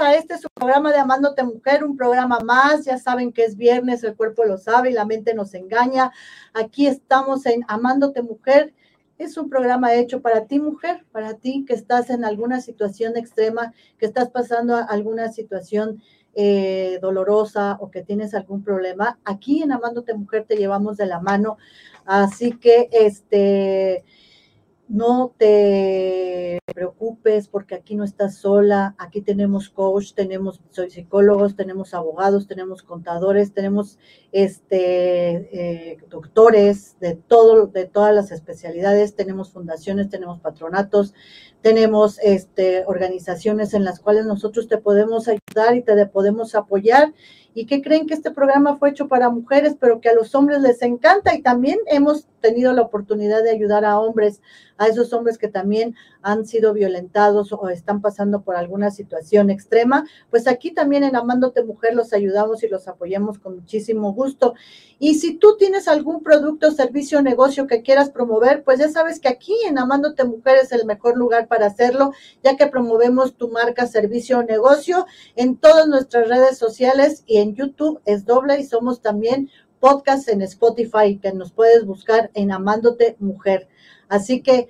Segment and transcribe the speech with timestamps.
[0.00, 2.86] A este su programa de Amándote Mujer, un programa más.
[2.86, 6.10] Ya saben que es viernes, el cuerpo lo sabe y la mente nos engaña.
[6.54, 8.72] Aquí estamos en Amándote Mujer.
[9.18, 13.74] Es un programa hecho para ti, mujer, para ti que estás en alguna situación extrema,
[13.98, 16.02] que estás pasando alguna situación
[16.34, 19.18] eh, dolorosa o que tienes algún problema.
[19.26, 21.58] Aquí en Amándote Mujer te llevamos de la mano.
[22.06, 24.04] Así que, este,
[24.90, 31.94] no te preocupes porque aquí no estás sola, aquí tenemos coach, tenemos soy psicólogos, tenemos
[31.94, 34.00] abogados, tenemos contadores, tenemos
[34.32, 41.14] este eh, doctores de todo, de todas las especialidades, tenemos fundaciones, tenemos patronatos,
[41.62, 47.14] tenemos este organizaciones en las cuales nosotros te podemos ayudar y te podemos apoyar
[47.54, 50.60] y que creen que este programa fue hecho para mujeres, pero que a los hombres
[50.60, 54.40] les encanta y también hemos tenido la oportunidad de ayudar a hombres,
[54.78, 60.06] a esos hombres que también han sido violentados o están pasando por alguna situación extrema,
[60.30, 64.54] pues aquí también en Amándote Mujer los ayudamos y los apoyamos con muchísimo gusto.
[64.98, 69.20] Y si tú tienes algún producto, servicio o negocio que quieras promover, pues ya sabes
[69.20, 72.12] que aquí en Amándote Mujer es el mejor lugar para hacerlo,
[72.42, 75.06] ya que promovemos tu marca, servicio o negocio
[75.36, 79.50] en todas nuestras redes sociales y en YouTube es doble y somos también
[79.80, 83.68] podcast en Spotify que nos puedes buscar en Amándote Mujer.
[84.08, 84.68] Así que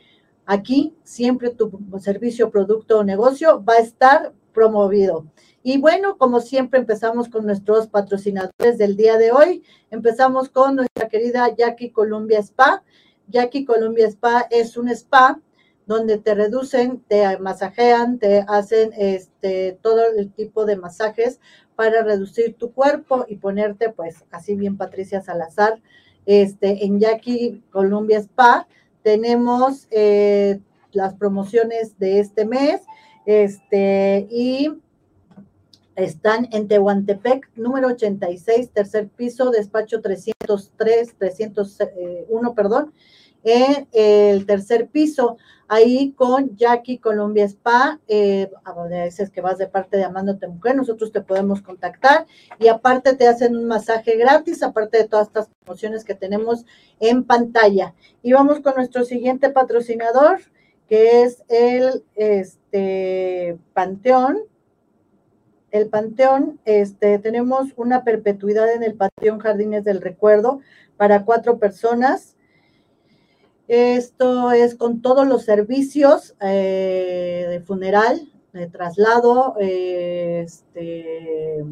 [0.50, 1.70] aquí siempre tu
[2.00, 5.26] servicio, producto o negocio va a estar promovido.
[5.62, 9.62] Y bueno, como siempre empezamos con nuestros patrocinadores del día de hoy.
[9.92, 12.82] Empezamos con nuestra querida Jackie Columbia Spa.
[13.28, 15.40] Jackie Columbia Spa es un spa
[15.86, 21.38] donde te reducen, te masajean, te hacen este todo el tipo de masajes
[21.76, 25.80] para reducir tu cuerpo y ponerte, pues, así bien Patricia Salazar,
[26.26, 28.66] este, en Jackie Columbia Spa.
[29.02, 30.60] Tenemos eh,
[30.92, 32.82] las promociones de este mes,
[33.26, 34.70] este, y
[35.96, 42.92] están en Tehuantepec, número 86, tercer piso, despacho 303, 301, perdón,
[43.42, 45.36] en el tercer piso
[45.70, 50.48] ahí con Jackie Colombia Spa, eh, a donde dices que vas de parte de Amándote
[50.48, 52.26] Mujer, nosotros te podemos contactar
[52.58, 56.66] y aparte te hacen un masaje gratis, aparte de todas estas promociones que tenemos
[56.98, 57.94] en pantalla.
[58.20, 60.40] Y vamos con nuestro siguiente patrocinador,
[60.88, 64.40] que es el este, Panteón.
[65.70, 70.62] El Panteón, este, tenemos una perpetuidad en el Panteón Jardines del Recuerdo
[70.96, 72.34] para cuatro personas
[73.70, 81.64] esto es con todos los servicios eh, de funeral, de traslado, este,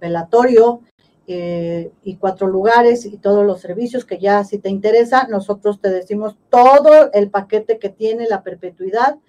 [0.00, 0.80] velatorio
[1.28, 5.88] eh, y cuatro lugares y todos los servicios que ya si te interesa, nosotros te
[5.88, 9.20] decimos todo el paquete que tiene la perpetuidad.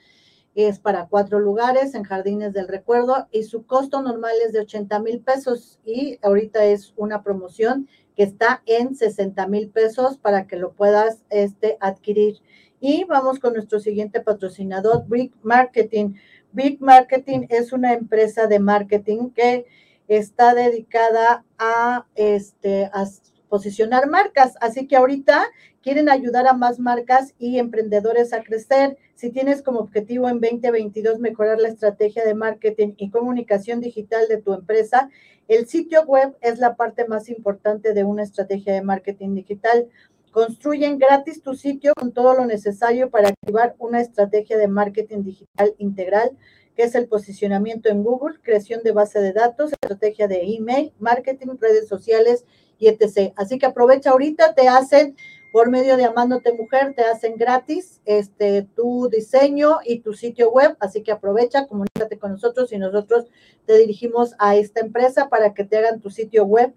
[0.55, 4.99] Es para cuatro lugares en Jardines del Recuerdo y su costo normal es de 80
[5.01, 10.55] mil pesos y ahorita es una promoción que está en 60 mil pesos para que
[10.55, 12.37] lo puedas este, adquirir.
[12.79, 16.15] Y vamos con nuestro siguiente patrocinador, Big Marketing.
[16.51, 19.65] Big Marketing es una empresa de marketing que
[20.07, 23.05] está dedicada a, este, a
[23.53, 24.55] posicionar marcas.
[24.61, 25.45] Así que ahorita
[25.83, 28.97] quieren ayudar a más marcas y emprendedores a crecer.
[29.13, 34.41] Si tienes como objetivo en 2022 mejorar la estrategia de marketing y comunicación digital de
[34.41, 35.11] tu empresa,
[35.47, 39.87] el sitio web es la parte más importante de una estrategia de marketing digital.
[40.31, 45.75] Construyen gratis tu sitio con todo lo necesario para activar una estrategia de marketing digital
[45.77, 46.31] integral,
[46.75, 51.49] que es el posicionamiento en Google, creación de base de datos, estrategia de email, marketing,
[51.61, 52.45] redes sociales
[52.87, 53.33] etc.
[53.35, 55.15] Así que aprovecha ahorita, te hacen
[55.53, 60.75] por medio de Amándote Mujer, te hacen gratis este, tu diseño y tu sitio web,
[60.79, 63.27] así que aprovecha, comunícate con nosotros y nosotros
[63.67, 66.73] te dirigimos a esta empresa para que te hagan tu sitio web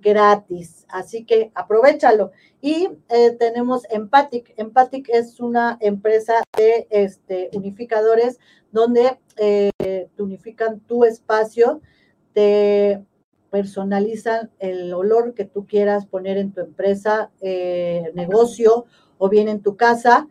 [0.00, 0.86] gratis.
[0.88, 2.30] Así que aprovechalo.
[2.60, 4.54] Y eh, tenemos Empathic.
[4.56, 8.38] Empathic es una empresa de este, unificadores
[8.70, 11.80] donde eh, unifican tu espacio,
[12.32, 13.02] te
[13.52, 18.86] personalizan el olor que tú quieras poner en tu empresa, eh, negocio
[19.18, 20.26] o bien en tu casa.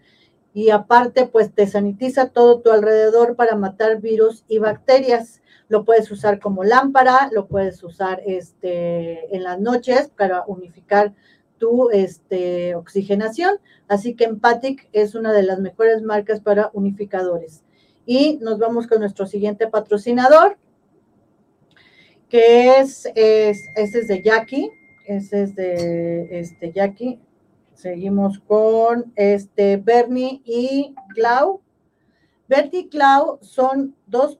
[0.56, 5.44] Y aparte, pues te sanitiza todo tu alrededor para matar virus y bacterias.
[5.70, 11.14] Lo puedes usar como lámpara, lo puedes usar este, en las noches para unificar
[11.60, 13.60] tu este, oxigenación.
[13.88, 17.64] Así que Empathic es una de las mejores marcas para unificadores.
[18.08, 20.58] Y nos vamos con nuestro siguiente patrocinador,
[22.32, 24.72] que es, es, este es de Jackie,
[25.06, 27.20] ese es de este Jackie.
[27.74, 31.60] Seguimos con este Bernie y Clau.
[32.48, 34.40] Bertie y Clau son dos,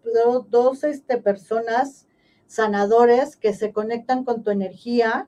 [0.50, 2.08] dos, este, personas
[2.48, 5.28] sanadores que se conectan con tu energía.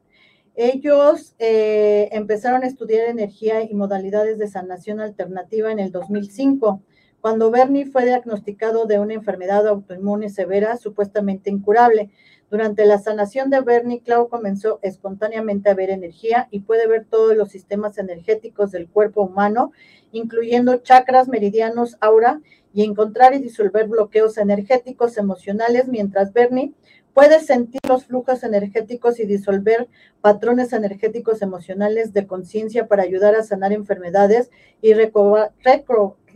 [0.56, 6.82] Ellos eh, empezaron a estudiar energía y modalidades de sanación alternativa en el 2005
[7.24, 12.10] cuando Bernie fue diagnosticado de una enfermedad autoinmune severa, supuestamente incurable.
[12.54, 17.36] Durante la sanación de Bernie, Clau comenzó espontáneamente a ver energía y puede ver todos
[17.36, 19.72] los sistemas energéticos del cuerpo humano,
[20.12, 22.42] incluyendo chakras, meridianos, aura,
[22.72, 26.74] y encontrar y disolver bloqueos energéticos emocionales, mientras Bernie
[27.16, 29.88] puede sentir los flujos energéticos y disolver
[30.22, 35.54] patrones energéticos emocionales de conciencia para ayudar a sanar enfermedades y recobrar,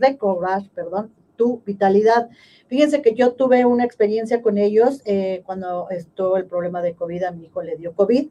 [0.00, 2.28] recobrar perdón, tu vitalidad.
[2.66, 7.22] Fíjense que yo tuve una experiencia con ellos eh, cuando estuvo el problema de COVID,
[7.24, 8.28] a mi hijo le dio COVID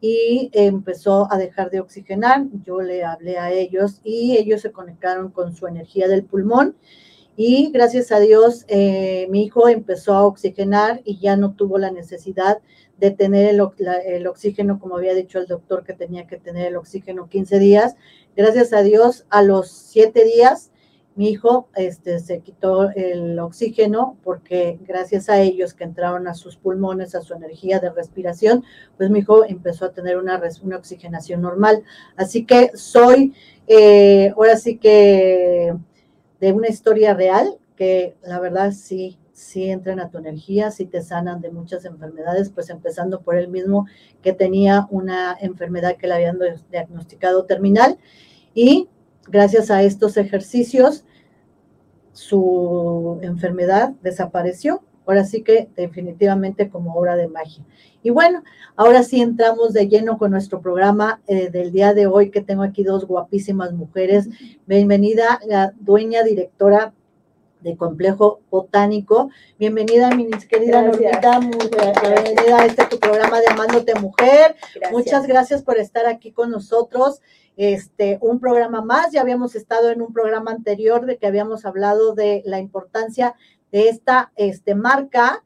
[0.00, 2.44] y empezó a dejar de oxigenar.
[2.64, 6.76] Yo le hablé a ellos y ellos se conectaron con su energía del pulmón
[7.36, 11.90] y gracias a Dios eh, mi hijo empezó a oxigenar y ya no tuvo la
[11.90, 12.58] necesidad
[12.98, 13.60] de tener el,
[14.06, 17.96] el, oxígeno, como había dicho el doctor que tenía que tener el oxígeno 15 días.
[18.36, 20.70] Gracias a Dios, a los 7 días
[21.16, 26.56] mi hijo este, se quitó el oxígeno porque gracias a ellos que entraron a sus
[26.56, 28.64] pulmones, a su energía de respiración,
[28.96, 31.84] pues mi hijo empezó a tener una, una oxigenación normal.
[32.16, 33.32] Así que soy,
[33.66, 35.74] eh, ahora sí que
[36.40, 41.02] de una historia real, que la verdad sí, sí entran a tu energía, sí te
[41.02, 43.86] sanan de muchas enfermedades, pues empezando por él mismo
[44.22, 46.38] que tenía una enfermedad que le habían
[46.70, 47.98] diagnosticado terminal
[48.54, 48.88] y
[49.26, 51.04] gracias a estos ejercicios,
[52.12, 54.82] su enfermedad desapareció.
[55.06, 57.62] Ahora sí que definitivamente como obra de magia.
[58.02, 58.42] Y bueno,
[58.74, 62.62] ahora sí entramos de lleno con nuestro programa eh, del día de hoy, que tengo
[62.62, 64.28] aquí dos guapísimas mujeres.
[64.66, 66.94] Bienvenida la dueña directora
[67.60, 69.30] de Complejo Botánico.
[69.58, 74.54] Bienvenida, mi querida Normita, bienvenida a este tu programa de Amándote Mujer.
[74.90, 77.20] Muchas gracias por estar aquí con nosotros
[77.56, 79.12] este, un programa más.
[79.12, 83.34] Ya habíamos estado en un programa anterior de que habíamos hablado de la importancia
[83.70, 85.44] de esta este, marca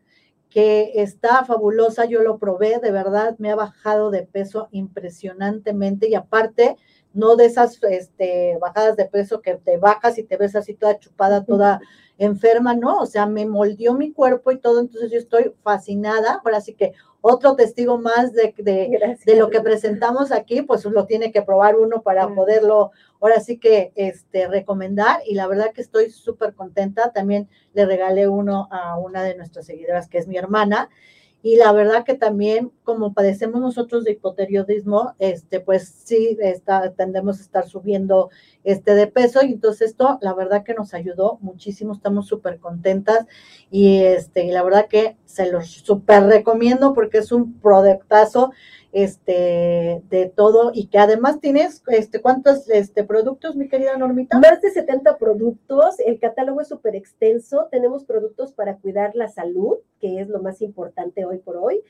[0.50, 2.05] que está fabulosa.
[2.06, 6.76] Yo lo probé, de verdad, me ha bajado de peso impresionantemente y aparte,
[7.12, 10.99] no de esas este, bajadas de peso que te bajas y te ves así toda
[10.99, 11.81] chupada, toda
[12.19, 16.43] enferma, no, o sea, me moldeó mi cuerpo y todo, entonces yo estoy fascinada.
[16.44, 21.32] Ahora sí que otro testigo más de, de, lo que presentamos aquí, pues lo tiene
[21.32, 26.11] que probar uno para poderlo ahora sí que este, recomendar y la verdad que estoy
[26.11, 27.12] súper contenta.
[27.12, 30.91] También le regalé uno a una de nuestras seguidoras que es mi hermana
[31.40, 37.38] y la verdad que también, como padecemos nosotros de hipoteriodismo, este, pues sí, está, tendemos
[37.38, 38.31] a estar subiendo
[38.64, 39.44] este de peso.
[39.44, 43.26] Y entonces esto, la verdad que nos ayudó muchísimo, estamos súper contentas.
[43.70, 48.50] Y este, la verdad que se los súper recomiendo porque es un productazo
[48.93, 54.38] este, de todo y que además tienes, este, ¿cuántos este, productos, mi querida Normita?
[54.38, 59.76] Más de 70 productos, el catálogo es súper extenso, tenemos productos para cuidar la salud,
[60.00, 61.83] que es lo más importante hoy por hoy,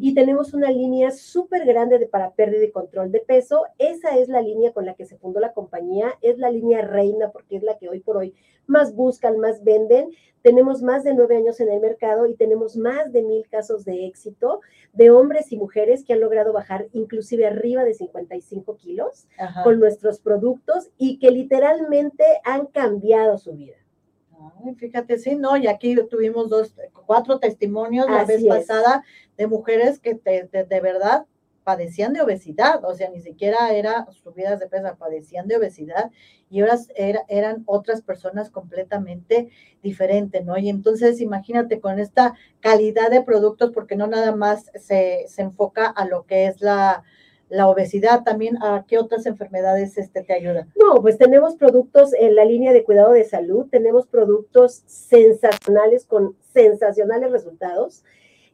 [0.00, 4.28] y tenemos una línea súper grande de, para pérdida y control de peso, esa es
[4.28, 7.62] la línea con la que se fundó la compañía, es la línea reina porque es
[7.62, 8.34] la que hoy por hoy
[8.66, 10.10] más buscan, más venden,
[10.42, 14.06] tenemos más de nueve años en el mercado y tenemos más de mil casos de
[14.06, 14.60] éxito
[14.92, 19.26] de hombres y mujeres que han logrado bajar inclusive arriba de 55 kilos
[19.64, 23.76] con nuestros productos y que literalmente han cambiado su vida.
[24.76, 25.56] Fíjate, sí, ¿no?
[25.56, 26.74] Y aquí tuvimos dos,
[27.06, 29.04] cuatro testimonios la vez pasada
[29.36, 31.26] de mujeres que de verdad
[31.68, 36.10] padecían de obesidad, o sea, ni siquiera era subidas de peso, padecían de obesidad
[36.48, 36.78] y ahora
[37.28, 39.50] eran otras personas completamente
[39.82, 40.56] diferentes, ¿no?
[40.56, 46.06] Y entonces imagínate con esta calidad de productos, porque no nada más se, enfoca a
[46.06, 47.04] lo que es la,
[47.48, 50.72] la obesidad, también a qué otras enfermedades este, te ayudan.
[50.76, 56.36] No, pues tenemos productos en la línea de cuidado de salud, tenemos productos sensacionales con
[56.52, 58.04] sensacionales resultados.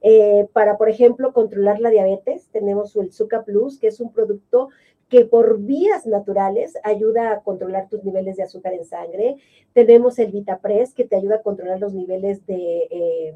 [0.07, 4.69] Eh, para, por ejemplo, controlar la diabetes, tenemos el Zuca Plus, que es un producto
[5.09, 9.37] que por vías naturales ayuda a controlar tus niveles de azúcar en sangre.
[9.73, 13.35] Tenemos el VitaPress, que te ayuda a controlar los niveles de eh,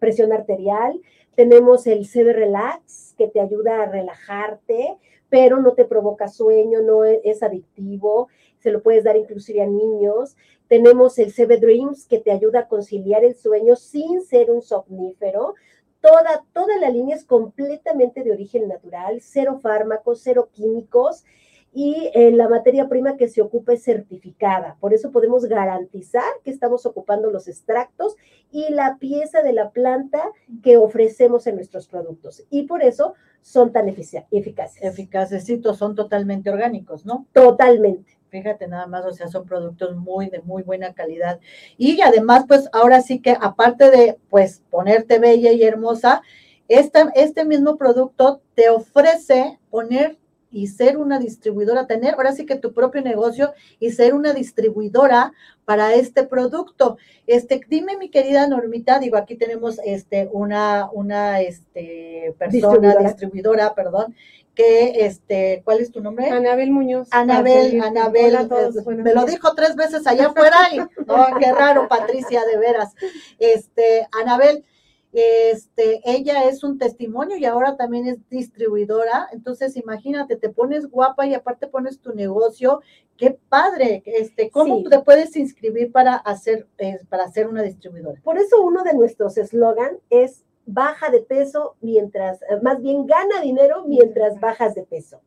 [0.00, 1.00] presión arterial.
[1.36, 4.96] Tenemos el CB Relax, que te ayuda a relajarte,
[5.28, 8.28] pero no te provoca sueño, no es, es adictivo.
[8.58, 10.36] Se lo puedes dar inclusive a niños.
[10.66, 15.54] Tenemos el CB Dreams, que te ayuda a conciliar el sueño sin ser un somnífero.
[16.00, 21.24] Toda, toda la línea es completamente de origen natural, cero fármacos, cero químicos.
[21.72, 24.76] Y eh, la materia prima que se ocupa es certificada.
[24.80, 28.16] Por eso podemos garantizar que estamos ocupando los extractos
[28.50, 30.20] y la pieza de la planta
[30.62, 32.44] que ofrecemos en nuestros productos.
[32.50, 34.82] Y por eso son tan eficaces.
[34.82, 37.26] Eficaces, son totalmente orgánicos, ¿no?
[37.32, 38.18] Totalmente.
[38.30, 41.40] Fíjate nada más, o sea, son productos muy de muy buena calidad.
[41.76, 46.22] Y además, pues ahora sí que aparte de pues ponerte bella y hermosa,
[46.68, 50.19] este mismo producto te ofrece poner
[50.50, 55.32] y ser una distribuidora, tener ahora sí que tu propio negocio y ser una distribuidora
[55.64, 56.98] para este producto.
[57.26, 64.14] Este, dime mi querida Normita, digo, aquí tenemos este una una este persona distribuidora, perdón,
[64.54, 66.28] que este, ¿cuál es tu nombre?
[66.30, 67.08] Anabel Muñoz.
[67.12, 72.44] Anabel, Anabel, eh, me lo dijo tres veces allá afuera y oh, qué raro, Patricia,
[72.44, 72.94] de veras.
[73.38, 74.64] Este, Anabel,
[75.12, 79.28] este, ella es un testimonio y ahora también es distribuidora.
[79.32, 82.80] Entonces, imagínate, te pones guapa y aparte pones tu negocio.
[83.16, 84.02] Qué padre.
[84.06, 88.20] Este, ¿cómo te puedes inscribir para hacer, eh, para ser una distribuidora?
[88.22, 93.40] Por eso uno de nuestros eslogan es baja de peso mientras, eh, más bien gana
[93.40, 95.20] dinero mientras bajas de peso.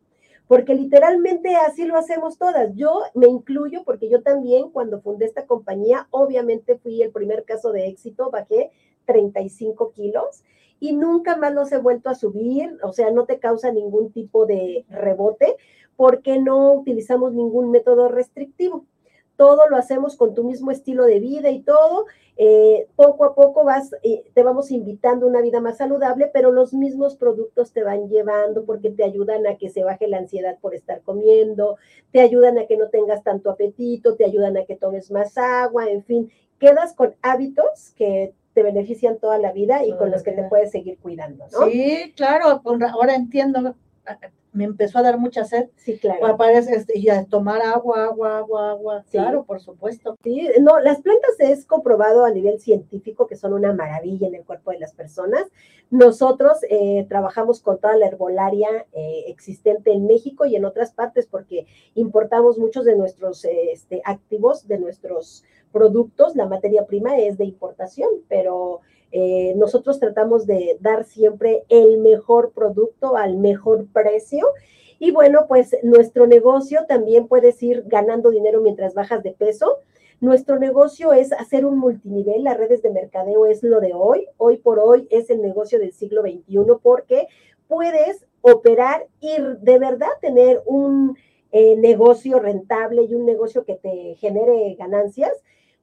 [0.48, 2.74] Porque literalmente así lo hacemos todas.
[2.76, 7.72] Yo me incluyo porque yo también cuando fundé esta compañía, obviamente fui el primer caso
[7.72, 8.72] de éxito, bajé
[9.06, 10.44] 35 kilos
[10.80, 14.46] y nunca más los he vuelto a subir, o sea, no te causa ningún tipo
[14.46, 15.56] de rebote
[15.96, 18.86] porque no utilizamos ningún método restrictivo.
[19.38, 22.06] Todo lo hacemos con tu mismo estilo de vida y todo.
[22.36, 26.52] Eh, poco a poco vas, eh, te vamos invitando a una vida más saludable, pero
[26.52, 30.58] los mismos productos te van llevando porque te ayudan a que se baje la ansiedad
[30.60, 31.78] por estar comiendo,
[32.12, 35.90] te ayudan a que no tengas tanto apetito, te ayudan a que tomes más agua,
[35.90, 40.32] en fin, quedas con hábitos que te benefician toda la vida y con los que
[40.32, 41.68] te puedes seguir cuidando, ¿no?
[41.68, 43.76] Sí, claro, ahora entiendo,
[44.54, 45.70] me empezó a dar mucha sed.
[45.76, 46.26] Sí, claro.
[46.28, 49.06] Aparece este, y a tomar agua, agua, agua, agua.
[49.10, 50.16] Claro, por supuesto.
[50.24, 54.44] Sí, no, las plantas es comprobado a nivel científico que son una maravilla en el
[54.44, 55.48] cuerpo de las personas.
[55.90, 61.26] Nosotros eh, trabajamos con toda la herbolaria eh, existente en México y en otras partes
[61.26, 67.38] porque importamos muchos de nuestros eh, este, activos, de nuestros productos, la materia prima es
[67.38, 68.80] de importación, pero
[69.12, 74.48] eh, nosotros tratamos de dar siempre el mejor producto al mejor precio.
[75.00, 79.80] Y bueno, pues nuestro negocio también puedes ir ganando dinero mientras bajas de peso.
[80.22, 84.58] Nuestro negocio es hacer un multinivel, las redes de mercadeo es lo de hoy, hoy
[84.58, 87.28] por hoy es el negocio del siglo XXI porque
[87.68, 91.18] puedes operar y de verdad tener un
[91.52, 95.34] eh, negocio rentable y un negocio que te genere ganancias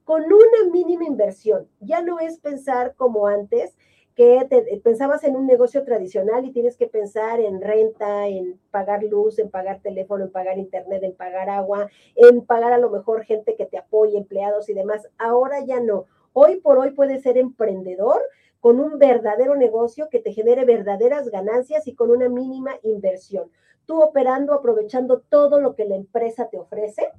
[0.03, 1.67] con una mínima inversión.
[1.79, 3.75] Ya no es pensar como antes,
[4.15, 4.45] que
[4.83, 9.49] pensabas en un negocio tradicional y tienes que pensar en renta, en pagar luz, en
[9.49, 13.65] pagar teléfono, en pagar internet, en pagar agua, en pagar a lo mejor gente que
[13.65, 15.07] te apoye, empleados y demás.
[15.17, 16.05] Ahora ya no.
[16.33, 18.21] Hoy por hoy puedes ser emprendedor
[18.59, 23.49] con un verdadero negocio que te genere verdaderas ganancias y con una mínima inversión.
[23.85, 27.09] Tú operando, aprovechando todo lo que la empresa te ofrece.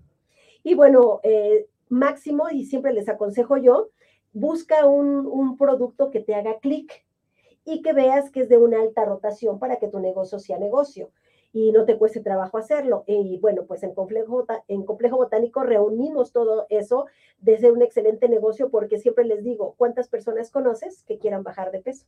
[0.63, 3.91] Y bueno, eh, máximo, y siempre les aconsejo yo,
[4.33, 7.05] busca un, producto que te haga clic
[7.65, 11.11] y que veas que es de una alta rotación para que tu negocio sea negocio
[11.53, 13.05] y no te cueste trabajo hacerlo.
[13.07, 17.07] Y bueno, pues en Complejo, en Complejo Botánico reunimos todo eso
[17.39, 21.71] de ser un excelente negocio porque siempre les digo, ¿cuántas personas conoces que quieran bajar
[21.71, 22.07] de peso?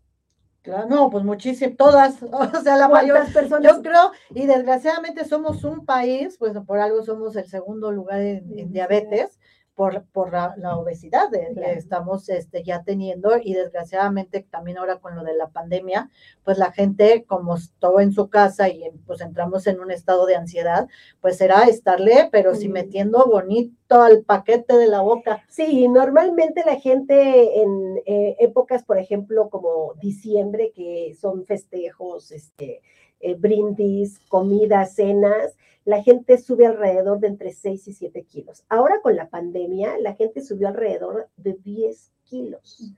[0.62, 3.76] Claro, no, pues muchísimas, todas, o sea, la mayor personas.
[3.76, 8.73] Yo creo, y desgraciadamente somos un país, pues por algo somos el segundo lugar en
[8.73, 9.38] diabetes,
[9.75, 15.25] por, por la, obesidad que estamos este, ya teniendo y desgraciadamente también ahora con lo
[15.25, 16.11] de la pandemia,
[16.45, 20.37] pues la gente como estuvo en su casa y pues entramos en un estado de
[20.37, 20.88] ansiedad,
[21.21, 25.43] pues será estarle, pero sí metiendo bonito al paquete de la boca.
[25.49, 32.83] Sí, normalmente la gente en eh, épocas, por ejemplo, como diciembre, que son festejos, este,
[33.21, 38.65] eh, brindis, comidas, cenas, la gente sube alrededor de entre 6 y 7 kilos.
[38.69, 42.93] Ahora con la pandemia, la gente subió alrededor de 10 kilos.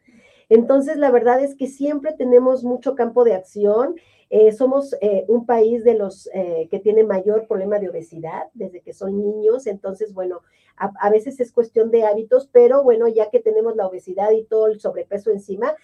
[0.49, 3.97] Entonces, la verdad es que siempre tenemos mucho campo de acción.
[4.29, 8.81] Eh, somos eh, un país de los eh, que tiene mayor problema de obesidad desde
[8.81, 9.67] que son niños.
[9.67, 10.43] Entonces, bueno,
[10.77, 14.67] a, veces es cuestión de hábitos, pero bueno, ya que tenemos la obesidad y todo
[14.67, 15.75] el sobrepeso encima,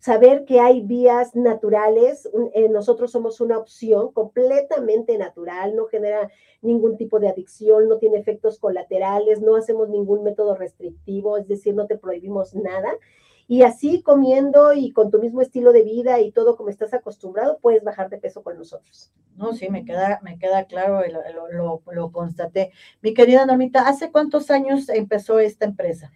[0.00, 6.30] saber que hay vías naturales, eh, nosotros somos una opción completamente natural, no genera
[6.60, 11.74] ningún tipo de adicción, no tiene efectos colaterales, no hacemos ningún método restrictivo, es decir,
[11.74, 12.92] no te prohibimos nada.
[13.48, 17.58] Y así comiendo y con tu mismo estilo de vida y todo como estás acostumbrado,
[17.60, 19.12] puedes bajar de peso con nosotros.
[19.36, 21.02] No, sí, me queda, me queda claro,
[21.34, 22.72] lo, lo, lo constaté.
[23.02, 26.10] Mi querida Normita, ¿hace cuántos años empezó esta empresa?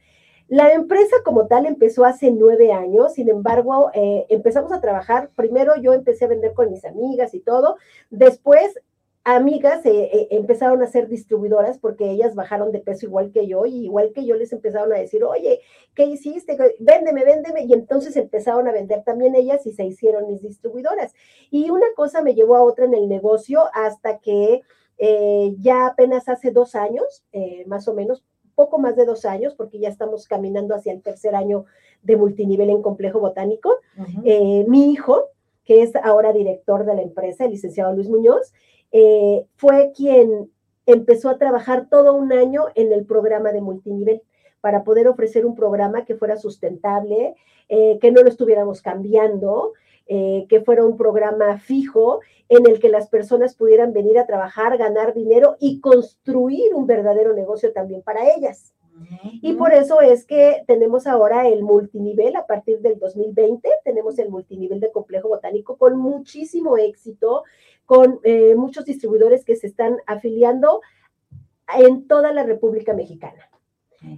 [0.51, 5.77] La empresa como tal empezó hace nueve años, sin embargo, eh, empezamos a trabajar, primero
[5.81, 7.77] yo empecé a vender con mis amigas y todo,
[8.11, 8.81] después
[9.25, 13.67] amigas eh, eh, empezaron a ser distribuidoras porque ellas bajaron de peso igual que yo
[13.67, 15.61] y igual que yo les empezaron a decir, oye,
[15.95, 16.57] ¿qué hiciste?
[16.79, 17.65] Véndeme, véndeme.
[17.65, 21.13] Y entonces empezaron a vender también ellas y se hicieron mis distribuidoras.
[21.51, 24.63] Y una cosa me llevó a otra en el negocio hasta que
[25.59, 27.25] ya apenas hace dos años,
[27.67, 28.23] más o menos,
[28.61, 31.65] poco más de dos años, porque ya estamos caminando hacia el tercer año
[32.03, 33.77] de multinivel en complejo botánico.
[34.23, 35.31] Eh, mi hijo,
[35.65, 38.53] que es ahora director de la empresa, el licenciado Luis Muñoz,
[38.93, 40.51] eh, fue quien
[40.87, 44.23] empezó a trabajar todo un año en el programa de multinivel
[44.61, 47.35] para poder ofrecer un programa que fuera sustentable,
[47.69, 49.73] eh, que no lo estuviéramos cambiando,
[50.09, 52.19] que fuera un programa fijo
[52.49, 57.33] en el que las personas pudieran venir a trabajar, ganar dinero y construir un verdadero
[57.33, 58.75] negocio también para ellas.
[59.41, 64.31] Y por eso es que tenemos ahora el multinivel a partir del 2020, tenemos el
[64.31, 67.45] multinivel de complejo botánico con muchísimo éxito,
[67.91, 70.81] con eh, muchos distribuidores que se están afiliando
[71.77, 73.51] en toda la República Mexicana.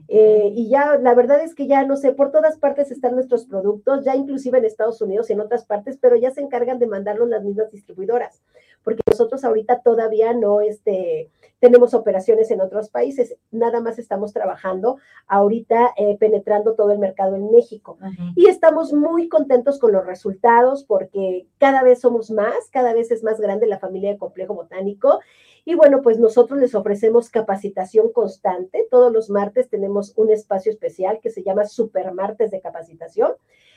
[0.09, 3.47] Eh, y ya, la verdad es que ya no sé, por todas partes están nuestros
[3.47, 6.87] productos, ya inclusive en Estados Unidos y en otras partes, pero ya se encargan de
[6.87, 8.43] mandarlos las mismas distribuidoras,
[8.85, 11.31] porque nosotros ahorita todavía no este,
[11.63, 14.97] tenemos operaciones en otros países, nada más estamos trabajando
[15.29, 17.99] ahorita eh, penetrando todo el mercado en México.
[18.35, 23.23] Y estamos muy contentos con los resultados porque cada vez somos más, cada vez es
[23.23, 25.21] más grande la familia de complejo botánico
[25.65, 28.89] y bueno, pues nosotros les ofrecemos capacitación constante.
[28.91, 33.35] Todos los martes tenemos un espacio especial que se llama Super Martes de Capacitación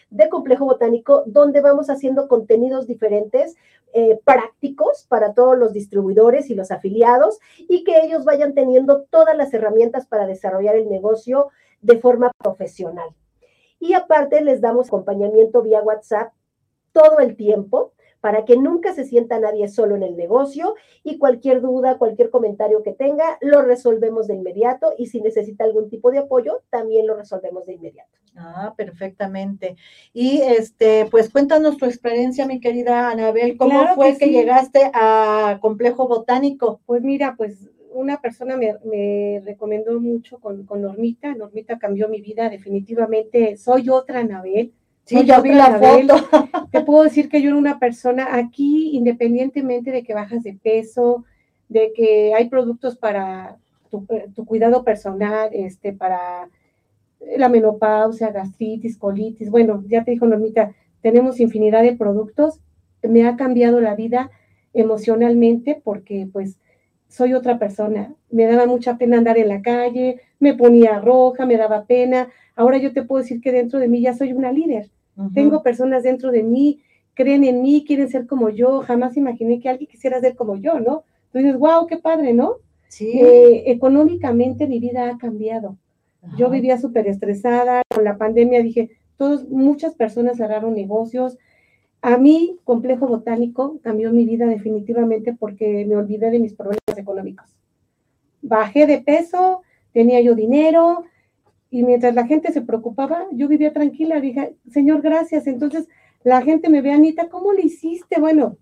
[0.09, 3.55] de Complejo Botánico, donde vamos haciendo contenidos diferentes,
[3.93, 9.35] eh, prácticos para todos los distribuidores y los afiliados, y que ellos vayan teniendo todas
[9.35, 11.49] las herramientas para desarrollar el negocio
[11.81, 13.09] de forma profesional.
[13.79, 16.33] Y aparte les damos acompañamiento vía WhatsApp
[16.91, 17.91] todo el tiempo
[18.25, 22.81] para que nunca se sienta nadie solo en el negocio y cualquier duda, cualquier comentario
[22.81, 27.15] que tenga, lo resolvemos de inmediato y si necesita algún tipo de apoyo, también lo
[27.15, 28.09] resolvemos de inmediato.
[28.35, 29.75] Ah, perfectamente.
[30.11, 36.07] Y este, pues cuéntanos tu experiencia, mi querida Anabel, ¿cómo fue que, llegaste a Complejo
[36.07, 36.81] Botánico?
[36.87, 42.49] Pues mira, pues una persona me, recomendó mucho con, con Normita, Normita cambió mi vida
[42.49, 44.73] definitivamente, soy otra Anabel
[45.05, 46.15] Sí, yo vi la foto.
[46.71, 51.25] Te puedo decir que yo era una persona aquí, independientemente de que bajas de peso,
[51.69, 53.57] de que hay productos para
[53.91, 56.49] tu, eh, cuidado personal, este, para
[57.37, 59.51] la menopausia, gastritis, colitis.
[59.51, 62.59] Bueno, ya te dijo Normita, tenemos infinidad de productos.
[63.03, 64.31] Me ha cambiado la vida
[64.73, 66.57] emocionalmente porque pues
[67.07, 68.13] soy otra persona.
[68.31, 72.29] Me daba mucha pena andar en la calle, me ponía roja, me daba pena.
[72.55, 74.89] Ahora yo te puedo decir que dentro de mí ya soy una líder.
[75.33, 76.81] Tengo personas dentro de mí,
[77.13, 78.81] creen en mí, quieren ser como yo.
[78.81, 81.03] Jamás imaginé que alguien quisiera ser como yo, ¿no?
[81.33, 82.57] Entonces, wow, qué padre, ¿no?
[82.89, 83.11] Sí.
[83.19, 85.77] Eh, económicamente mi vida ha cambiado.
[86.37, 91.37] Yo vivía súper estresada, con la pandemia dije, todos, muchas personas cerraron negocios.
[92.01, 97.55] A mí, complejo botánico cambió mi vida definitivamente porque me olvidé de mis problemas económicos.
[98.41, 99.61] Bajé de peso,
[99.93, 101.05] tenía yo dinero,
[101.69, 105.47] y mientras la gente se preocupaba, yo vivía tranquila, dije, Señor, gracias.
[105.47, 105.87] Entonces
[106.23, 108.19] la gente me ve, Anita, ¿cómo le hiciste?
[108.19, 108.57] Bueno,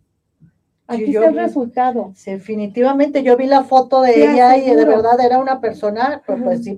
[0.94, 2.14] aquí está el resultado.
[2.26, 6.64] Definitivamente, yo vi la foto de ella y de verdad era una persona, pues, pues
[6.64, 6.76] sí,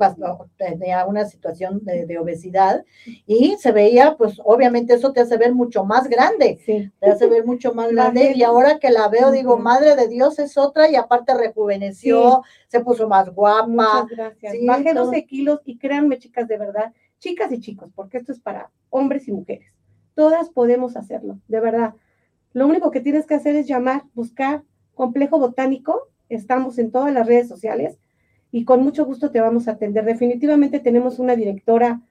[0.58, 2.84] tenía una situación de, obesidad
[3.26, 7.46] y se veía, pues obviamente eso te hace ver mucho más grande, te hace ver
[7.46, 10.96] mucho más grande y ahora que la veo digo, madre de Dios es otra y
[10.96, 13.68] aparte rejuveneció, se puso más guapa.
[13.68, 14.54] Muchas gracias.
[14.66, 18.72] Bajé 12 kilos y créanme, chicas, de verdad, chicas y chicos, porque esto es para
[18.90, 19.72] hombres y mujeres.
[20.14, 21.94] Todas podemos hacerlo, de verdad.
[22.56, 24.64] Lo único que tienes que hacer es llamar, buscar
[24.94, 26.08] Complejo Botánico.
[26.30, 28.00] Estamos en todas las redes sociales
[28.50, 30.06] y con mucho gusto te vamos a atender.
[30.06, 32.02] Definitivamente tenemos una directora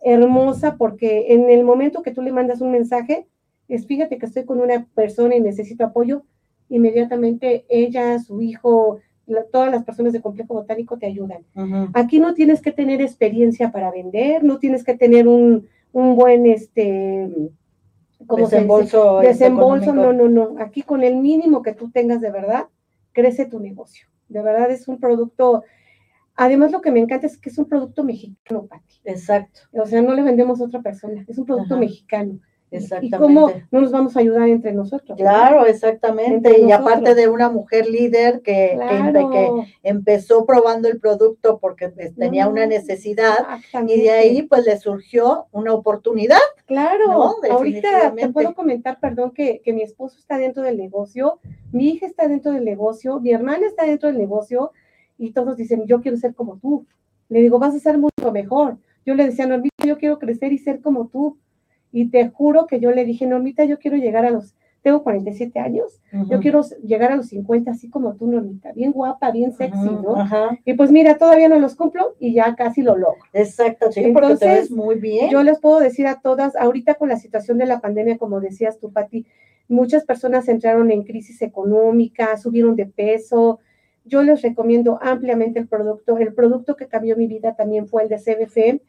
[0.00, 3.28] hermosa porque en el momento que tú le mandas un mensaje,
[3.68, 6.24] es fíjate que estoy con una persona y necesito apoyo,
[6.68, 8.98] inmediatamente ella, su hijo,
[9.52, 11.44] todas las personas de complejo botánico te ayudan.
[11.94, 17.30] Aquí no tienes que tener experiencia para vender, no tienes que tener un, buen este
[18.36, 19.20] desembolso.
[19.20, 20.56] Desembolso, no, no, no.
[20.58, 22.68] Aquí con el mínimo que tú tengas de verdad,
[23.12, 24.08] crece tu negocio.
[24.28, 25.64] De verdad es un producto
[26.42, 29.02] Además, lo que me encanta es que es un producto mexicano, Pati.
[29.04, 29.60] Exacto.
[29.72, 31.80] O sea, no le vendemos a otra persona, es un producto Ajá.
[31.80, 32.40] mexicano.
[32.72, 33.16] Exactamente.
[33.16, 35.16] ¿Y cómo no nos vamos a ayudar entre nosotros?
[35.18, 36.34] Claro, exactamente.
[36.50, 39.18] Entre Y aparte de una mujer líder que, que Claro.
[39.20, 43.36] empe- que empezó probando el producto porque pues, tenía una No, necesidad
[43.86, 46.38] y de ahí pues le surgió una oportunidad.
[46.66, 47.34] Claro, ¿no?
[47.50, 51.40] ahorita te puedo comentar, perdón, que, que mi esposo está dentro del negocio,
[51.72, 54.72] mi hija está dentro del negocio, mi hermana está dentro del negocio
[55.18, 56.86] y todos dicen, yo quiero ser como tú.
[57.28, 58.78] Le digo, vas a ser mucho mejor.
[59.04, 61.36] Yo le decía, Normita, yo quiero crecer y ser como tú.
[61.92, 65.58] Y te juro que yo le dije, Normita, yo quiero llegar a los, tengo 47
[65.58, 69.88] años, yo quiero llegar a los 50 así como tú, Normita, bien guapa, bien sexy,
[69.88, 70.16] Ujú, ¿no?
[70.16, 70.58] Ajá.
[70.64, 73.22] Y pues mira, todavía no los cumplo y ya casi lo logro.
[73.32, 75.30] Exacto, sí, te Entonces, ves muy bien.
[75.30, 78.78] Yo les puedo decir a todas, ahorita con la situación de la pandemia, como decías
[78.78, 79.26] tú, Pati,
[79.68, 83.60] muchas personas entraron en crisis económica, subieron de peso.
[84.04, 86.18] Yo les recomiendo ampliamente el producto.
[86.18, 88.80] El producto que cambió mi vida también fue el de CBF.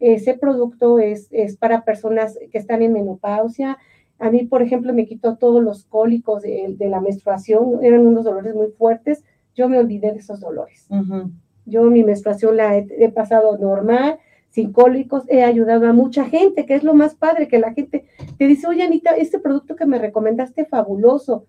[0.00, 3.78] Ese producto es, es para personas que están en menopausia.
[4.18, 7.82] A mí, por ejemplo, me quitó todos los cólicos de, de la menstruación.
[7.82, 9.24] Eran unos dolores muy fuertes.
[9.54, 10.86] Yo me olvidé de esos dolores.
[10.90, 11.30] Ujú.
[11.66, 16.64] Yo mi menstruación la he, he pasado normal, sin cólicos, he ayudado a mucha gente,
[16.64, 18.06] que es lo más padre, que la gente
[18.38, 21.44] te dice, oye Anita, este producto que me recomendaste, fabuloso.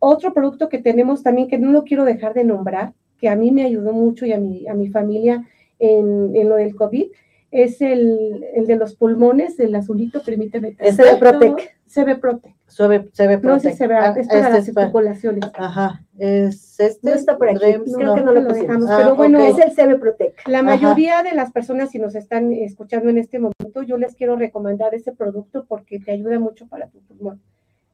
[0.00, 3.52] Otro producto que tenemos también, que no lo quiero dejar de nombrar, que a mí
[3.52, 5.46] me ayudó mucho y a mi, a mi familia
[5.78, 7.06] en, en lo del COVID,
[7.54, 10.76] es el, el de los pulmones, el azulito, permíteme.
[10.80, 10.96] Es.
[11.20, 11.76] Protec.
[11.86, 12.52] CB Protec.
[12.66, 15.44] Se ve, se ve No sé si se ve, Ah, es para este las articulaciones.
[15.56, 17.08] Ajá, es este.
[17.08, 19.56] No está por aquí, Rems- creo que no lo dejamos, Ah, pero bueno, ok.
[19.56, 20.48] Es el CB Protec.
[20.48, 20.64] La Ajá.
[20.66, 24.92] mayoría de las personas, si nos están escuchando en este momento, yo les quiero recomendar
[24.94, 27.40] ese producto porque te ayuda mucho para tu pulmón.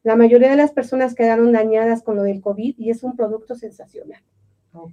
[0.02, 3.54] La mayoría de las personas quedaron dañadas con lo del COVID y es un producto
[3.54, 4.22] sensacional.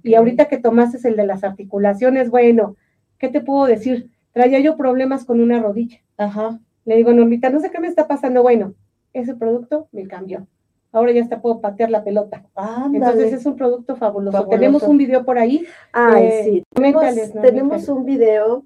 [0.02, 2.76] Y ahorita que tomaste el de las articulaciones, bueno,
[3.18, 4.10] ¿qué te puedo decir?
[4.32, 5.98] Traía yo problemas con una rodilla.
[6.16, 6.60] Ajá.
[6.84, 8.42] Le digo, Normita, no sé qué me está pasando.
[8.42, 8.74] Bueno,
[9.12, 10.46] ese producto me cambió.
[10.90, 12.46] Ahora ya hasta puedo patear la pelota.
[12.54, 12.96] Ándale.
[12.96, 14.38] Entonces es un producto fabuloso.
[14.38, 14.58] Fabuloso.
[14.58, 15.66] Tenemos un video por ahí.
[15.92, 16.62] Ay, Eh, sí.
[16.74, 18.64] Tenemos, tenemos un video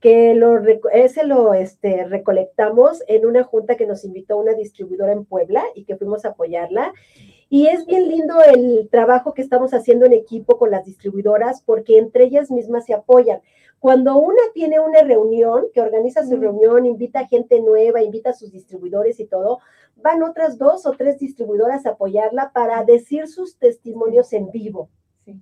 [0.00, 0.58] que lo,
[0.92, 5.84] ese lo este, recolectamos en una junta que nos invitó una distribuidora en Puebla y
[5.84, 6.92] que fuimos a apoyarla.
[7.48, 11.96] Y es bien lindo el trabajo que estamos haciendo en equipo con las distribuidoras porque
[11.96, 13.40] entre ellas mismas se apoyan.
[13.84, 16.40] Cuando una tiene una reunión, que organiza su Mm.
[16.40, 19.58] reunión, invita a gente nueva, invita a sus distribuidores y todo,
[19.96, 24.88] van otras dos o tres distribuidoras a apoyarla para decir sus testimonios en vivo.
[25.26, 25.38] Sí.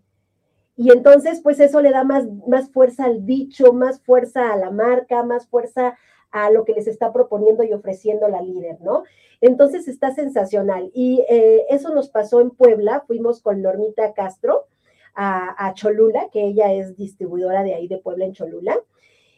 [0.74, 4.72] Y entonces, pues eso le da más, más fuerza al dicho, más fuerza a la
[4.72, 5.96] marca, más fuerza
[6.32, 9.04] a lo que les está proponiendo y ofreciendo la líder, ¿no?
[9.40, 10.90] Entonces está sensacional.
[10.94, 14.66] Y eh, eso nos pasó en Puebla, fuimos con Normita Castro
[15.14, 18.78] a, a Cholula, que ella es distribuidora de ahí de Puebla en Cholula.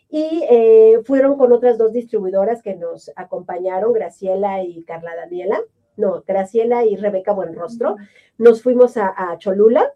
[0.08, 5.60] Y eh, fueron con otras dos distribuidoras que nos acompañaron, Graciela y Carla Daniela.
[5.96, 7.96] No, Graciela y Rebeca Buenrostro.
[8.38, 9.92] Nos fuimos a, a Cholula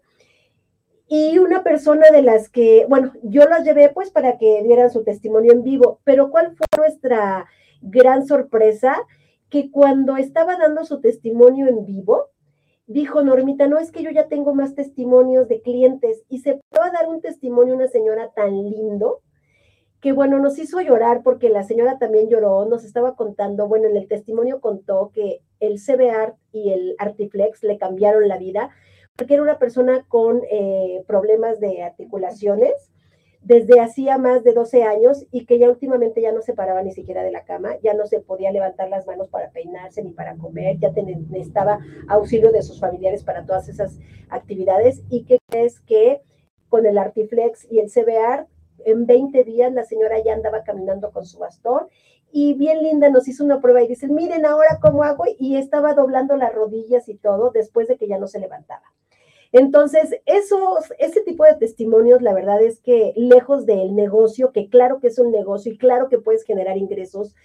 [1.11, 5.03] y una persona de las que, bueno, yo las llevé pues para que dieran su
[5.03, 7.47] testimonio en vivo, pero ¿cuál fue nuestra
[7.81, 8.95] gran sorpresa?
[9.49, 12.27] Que cuando estaba dando su testimonio en vivo,
[12.89, 16.91] dijo Normita, no es que yo ya tengo más testimonios de clientes y se pudo
[16.91, 19.21] dar un testimonio una señora tan lindo
[20.01, 23.95] que bueno, nos hizo llorar porque la señora también lloró, nos estaba contando, bueno, en
[23.95, 28.71] el testimonio contó que el CBR y el Artiflex le cambiaron la vida
[29.15, 32.73] porque era una persona con eh, problemas de articulaciones
[33.41, 36.91] desde hacía más de 12 años y que ya últimamente ya no se paraba ni
[36.91, 40.35] siquiera de la cama, ya no se podía levantar las manos para peinarse ni para
[40.35, 43.97] comer, ya necesitaba auxilio de sus familiares para todas esas
[44.29, 46.21] actividades y que es que
[46.67, 48.47] con el Artiflex y el CBR
[48.85, 51.87] en 20 días la señora ya andaba caminando con su bastón
[52.31, 55.93] y bien linda nos hizo una prueba y dice, miren ahora cómo hago y estaba
[55.93, 58.83] doblando las rodillas y todo después de que ya no se levantaba.
[59.51, 64.99] Entonces, esos, ese tipo de testimonios, la verdad es que lejos del negocio, que claro
[64.99, 67.35] que es un negocio y claro que puedes generar ingresos,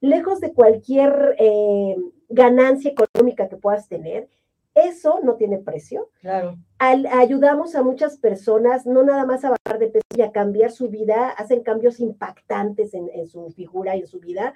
[0.00, 1.96] lejos de cualquier eh,
[2.28, 4.28] ganancia económica que puedas tener,
[4.74, 6.08] eso no tiene precio.
[6.22, 6.56] Claro.
[6.78, 10.72] Al- ayudamos a muchas personas, no nada más a bajar de peso y a cambiar
[10.72, 14.54] su vida, hacen cambios impactantes en, en su figura y en su vida,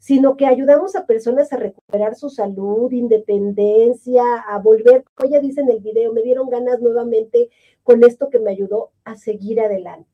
[0.00, 5.60] sino que ayudamos a personas a recuperar su salud, independencia, a volver, como ella dice
[5.60, 7.50] en el video, me dieron ganas nuevamente
[7.82, 10.08] con esto que me ayudó a seguir adelante.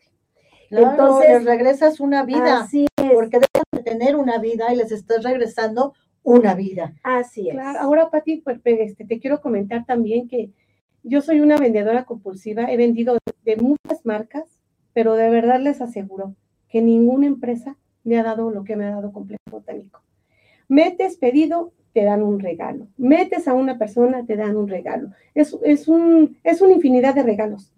[0.69, 4.77] Claro, Entonces- les regresas una vida, Así es, porque dejan de tener una vida y
[4.77, 5.95] les estás regresando
[6.25, 6.93] una vida.
[7.05, 7.55] así es.
[7.55, 10.51] Claro, ahora Pati, pues, este, te quiero comentar también que
[11.05, 14.61] yo soy una vendedora compulsiva, he vendido de muchas marcas,
[14.93, 16.35] pero de verdad les aseguro
[16.69, 20.01] que ninguna empresa me ha dado lo que me ha dado Complejo Botánico.
[20.69, 22.89] Metes pedido, te dan un regalo.
[22.99, 25.11] Metes a una persona, te dan un regalo.
[25.35, 27.73] Es, es, un, es una infinidad de regalos.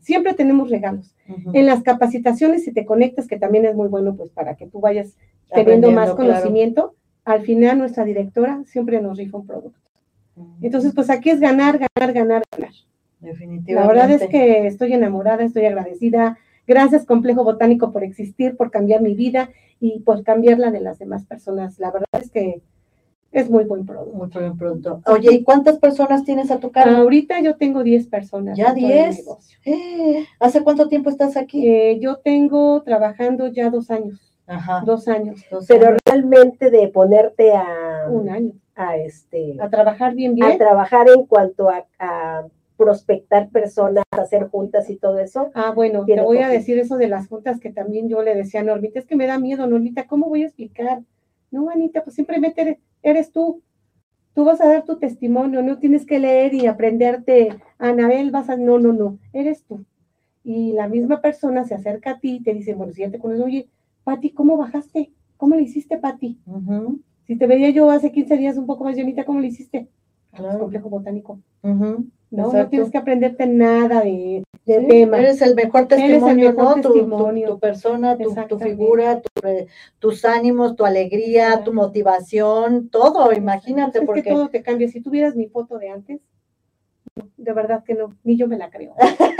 [0.00, 1.14] Siempre tenemos regalos.
[1.52, 4.80] En las capacitaciones, si te conectas, que también es muy bueno, pues para que tú
[4.80, 5.16] vayas
[5.52, 9.78] teniendo más conocimiento, al final nuestra directora siempre nos rifa un producto.
[10.62, 12.72] Entonces, pues aquí es ganar, ganar, ganar, ganar.
[13.20, 13.74] Definitivamente.
[13.74, 16.38] La verdad es que estoy enamorada, estoy agradecida.
[16.68, 19.48] Gracias, Complejo Botánico, por existir, por cambiar mi vida
[19.80, 21.78] y por cambiar la de las demás personas.
[21.78, 22.60] La verdad es que
[23.32, 24.16] es muy buen producto.
[24.16, 25.02] Muy buen producto.
[25.06, 26.96] Oye, ¿y cuántas personas tienes a tu cargo?
[26.96, 28.58] Ahorita yo tengo 10 personas.
[28.58, 29.24] ¿Ya 10?
[29.64, 31.66] Eh, ¿Hace cuánto tiempo estás aquí?
[31.66, 34.20] Eh, yo tengo trabajando ya dos años.
[34.46, 34.82] Ajá.
[34.84, 35.42] Dos años.
[35.66, 38.08] Pero realmente de ponerte a...
[38.10, 38.52] Un año.
[38.74, 40.52] A, este, a trabajar bien, bien.
[40.52, 42.46] A trabajar en cuanto a,
[42.78, 45.50] prospectar personas, hacer juntas y todo eso.
[45.54, 48.60] Ah, bueno, te voy a decir eso de las juntas que también yo le decía
[48.60, 51.02] a Normita, es que me da miedo, Normita, ¿cómo voy a explicar?
[51.50, 53.62] No, Anita, pues simplemente eres, eres tú.
[54.34, 58.56] Tú vas a dar tu testimonio, no tienes que leer y aprenderte, Anabel, vas a,
[58.56, 59.84] no, no, no, eres tú.
[60.44, 63.18] Y la misma persona se acerca a ti y te dice, bueno, si ya te
[63.18, 63.68] conoces, oye,
[64.04, 65.12] Pati, ¿cómo bajaste?
[65.36, 66.38] ¿Cómo le hiciste, Pati?
[67.26, 69.88] Si te veía yo hace 15 días un poco más llenita, ¿cómo le hiciste?
[70.32, 70.60] Claro.
[70.60, 71.40] complejo botánico.
[72.30, 75.18] No, no tienes que aprenderte nada de, tema.
[75.18, 76.74] Eres el mejor testimonio, ¿no?
[76.80, 79.22] Tu, persona, tu, figura,
[79.98, 84.00] tus ánimos, tu alegría, tu motivación, todo, imagínate.
[84.00, 84.88] Es porque que todo te cambia.
[84.88, 86.20] Si tuvieras mi foto de antes,
[87.36, 88.94] de verdad que no, ni yo me la creo.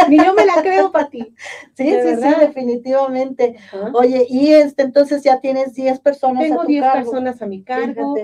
[0.08, 1.34] ni yo me la creo para ti.
[1.74, 3.56] Sí, sí, sí, definitivamente.
[3.92, 8.16] Oye, y este, entonces ya tienes 10 personas Tengo 10 personas a mi cargo.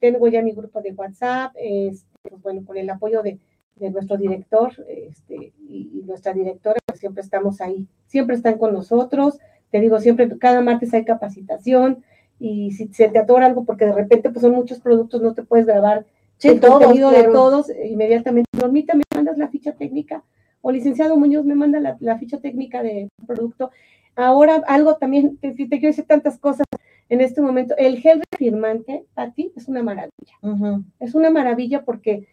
[0.00, 3.38] Tengo ya mi grupo de WhatsApp, este, pues bueno, con el apoyo de,
[3.76, 9.38] nuestro director este, y, nuestra directora, pues siempre estamos ahí, siempre están con nosotros.
[9.70, 12.04] Te digo, siempre, cada martes hay capacitación
[12.38, 15.42] y si se te atora algo, porque de repente pues son muchos productos, no te
[15.42, 16.04] puedes grabar
[16.42, 20.24] el contenido de todos, inmediatamente, Normita, me mandas la ficha técnica,
[20.60, 23.70] o licenciado Muñoz me manda la, ficha técnica de producto.
[24.14, 26.66] Ahora, algo también, te, te quiero decir tantas cosas,
[27.08, 27.74] en este momento.
[27.76, 30.82] El gel reafirmante, a ti, es una maravilla.
[31.00, 32.26] Es una maravilla porque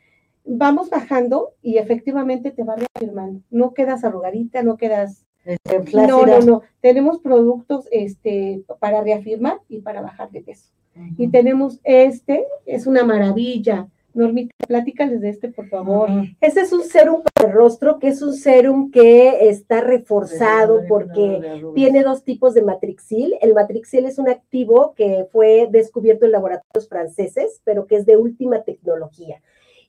[0.45, 3.41] vamos bajando y efectivamente te va reafirmando.
[3.49, 5.25] No quedas arrugadita, no quedas...
[5.43, 6.61] Este, no, no, no.
[6.81, 10.69] Tenemos productos este, para reafirmar y para bajar de peso.
[11.17, 13.87] Y tenemos este, es una maravilla.
[14.13, 16.09] Normita, platícales de este, por favor.
[16.41, 21.61] Este es un serum para el rostro, que es un serum que está reforzado porque
[21.75, 23.35] tiene dos tipos de matrixil.
[23.41, 28.17] El matrixil es un activo que fue descubierto en laboratorios franceses, pero que es de
[28.17, 29.41] última tecnología.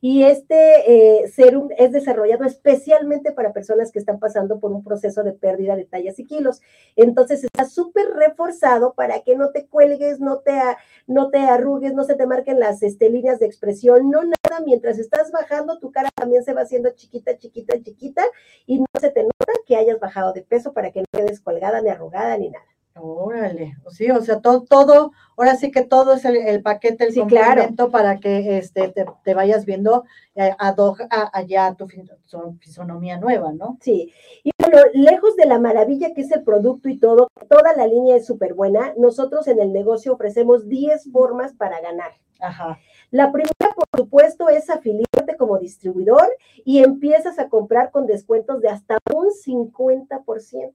[0.04, 5.22] Y este eh, serum es desarrollado especialmente para personas que están pasando por un proceso
[5.22, 6.60] de pérdida de tallas y kilos.
[6.96, 10.60] Entonces está súper reforzado para que no te cuelgues, no te,
[11.06, 14.64] no te arrugues, no se te marquen las este, líneas de expresión, no nada.
[14.66, 18.24] Mientras estás bajando, tu cara también se va haciendo chiquita, chiquita, chiquita
[18.66, 21.80] y no se te nota que hayas bajado de peso para que no quedes colgada
[21.80, 22.71] ni arrugada ni nada.
[22.94, 27.90] Órale, sí, o sea, todo, todo, ahora sí que todo es el, paquete, el complemento
[27.90, 28.92] para que este,
[29.24, 31.88] te, vayas viendo eh, allá tu
[32.58, 33.78] fisonomía nueva, ¿no?
[33.80, 34.12] Sí,
[34.44, 38.16] y bueno, lejos de la maravilla que es el producto y todo, toda la línea
[38.16, 42.12] es súper buena, nosotros en el negocio ofrecemos 10 formas para ganar.
[42.40, 42.78] Ajá.
[43.10, 46.26] La primera, por supuesto, es afiliarte como distribuidor
[46.64, 50.72] y empiezas a comprar con descuentos de hasta un 50%.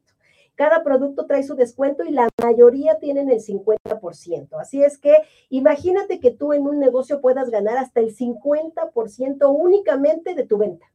[0.58, 4.60] Cada producto trae su descuento y la mayoría tienen el 50%.
[4.60, 5.16] Así es que
[5.50, 10.88] imagínate que tú en un negocio puedas ganar hasta el 50% únicamente de tu venta.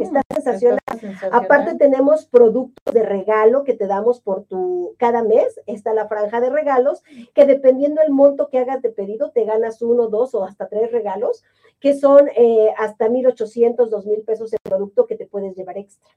[0.00, 0.78] Está sensacional.
[1.32, 5.60] Aparte tenemos productos de regalo que te damos por tu cada mes.
[5.66, 7.02] Está la franja de regalos
[7.34, 10.92] que dependiendo del monto que hagas de pedido te ganas uno, dos o hasta tres
[10.92, 11.44] regalos
[11.80, 16.10] que son eh, hasta 1.800, 2.000 pesos el producto que te puedes llevar extra.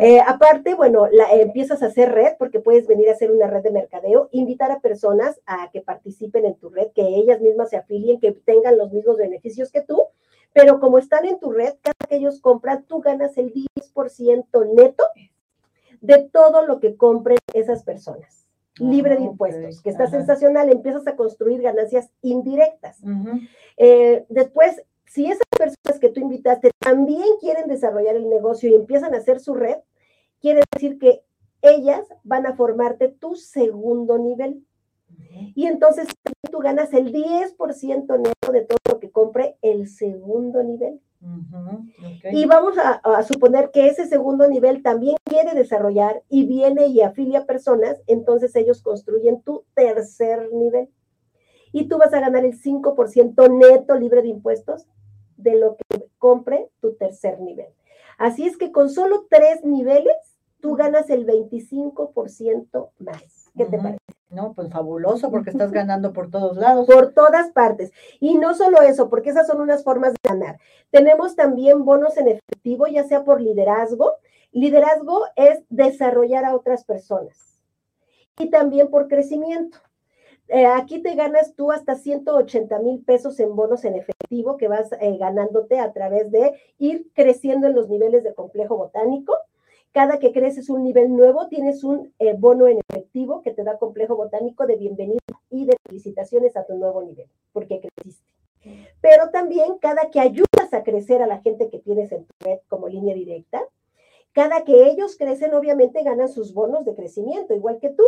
[0.00, 3.62] Eh, aparte, bueno, la, empiezas a hacer red porque puedes venir a hacer una red
[3.62, 7.76] de mercadeo, invitar a personas a que participen en tu red, que ellas mismas se
[7.76, 10.04] afilien, que tengan los mismos beneficios que tú
[10.54, 15.04] pero como están en tu red, cada que ellos compran, tú ganas el 10% neto
[16.00, 18.46] de todo lo que compren esas personas,
[18.78, 23.00] libre de ah, impuestos, que está sensacional, empiezas a construir ganancias indirectas.
[23.76, 29.12] Eh, después, si esas personas que tú invitaste también quieren desarrollar el negocio y empiezan
[29.14, 29.78] a hacer su red,
[30.40, 31.24] quiere decir que
[31.62, 34.64] ellas van a formarte tu segundo nivel.
[35.54, 36.08] Y entonces
[36.50, 41.00] tú ganas el 10% neto de todo lo que compre el segundo nivel.
[42.32, 47.00] Y vamos a, a, suponer que ese segundo nivel también quiere desarrollar y viene y
[47.00, 50.90] afilia personas, entonces ellos construyen tu tercer nivel.
[51.72, 54.86] Y tú vas a ganar el 5% neto libre de impuestos
[55.36, 57.68] de lo que compre tu tercer nivel.
[58.18, 60.14] Así es que con solo tres niveles,
[60.60, 63.50] tú ganas el 25% más.
[63.56, 64.03] ¿Qué te parece?
[64.34, 66.86] No, pues fabuloso, porque estás ganando por todos lados.
[66.86, 67.92] Por todas partes.
[68.20, 70.58] Y no solo eso, porque esas son unas formas de ganar.
[70.90, 74.14] Tenemos también bonos en efectivo, ya sea por liderazgo.
[74.52, 77.60] Liderazgo es desarrollar a otras personas.
[78.38, 79.78] Y también por crecimiento.
[80.48, 84.92] Eh, aquí te ganas tú hasta 180 mil pesos en bonos en efectivo que vas
[85.00, 89.34] eh, ganándote a través de ir creciendo en los niveles de complejo botánico.
[89.94, 93.78] Cada que creces un nivel nuevo, tienes un eh, bono en efectivo que te da
[93.78, 98.28] complejo botánico de bienvenida y de felicitaciones a tu nuevo nivel, porque creciste.
[99.00, 102.58] Pero también cada que ayudas a crecer a la gente que tienes en tu red
[102.66, 103.62] como línea directa,
[104.32, 108.02] cada que ellos crecen, obviamente ganan sus bonos de crecimiento, igual que tú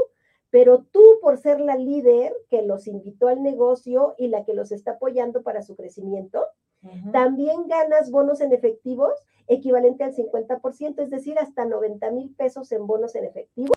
[0.56, 4.72] pero tú por ser la líder que los invitó al negocio y la que los
[4.72, 6.46] está apoyando para su crecimiento,
[7.12, 9.12] también ganas bonos en efectivos
[9.48, 13.74] equivalente al 50%, es decir, hasta 90 mil pesos en bonos en efectivo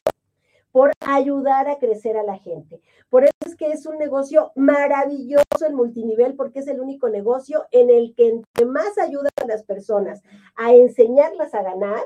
[0.71, 2.79] por ayudar a crecer a la gente.
[3.09, 7.65] Por eso es que es un negocio maravilloso el multinivel, porque es el único negocio
[7.71, 10.21] en el que entre más ayudas a las personas
[10.55, 12.03] a enseñarlas a ganar,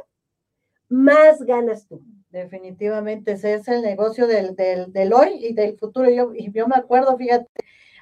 [0.94, 2.02] más ganas tú.
[2.30, 6.10] Definitivamente, ese es el negocio del, del, hoy y del futuro.
[6.10, 7.48] Yo, y yo me acuerdo, fíjate,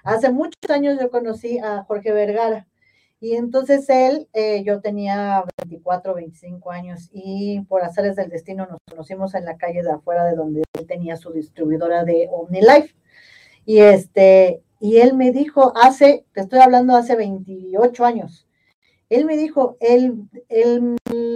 [0.03, 2.67] hace muchos años yo conocí a Jorge Vergara
[3.19, 8.79] y entonces él, eh, yo tenía 24, 25 años y por hacerles del destino nos
[8.89, 12.95] conocimos en la calle de afuera de donde él tenía su distribuidora de OmniLife.
[13.65, 18.47] Y este, y él me dijo hace, te estoy hablando hace 28 años,
[19.11, 20.95] él me dijo, el, el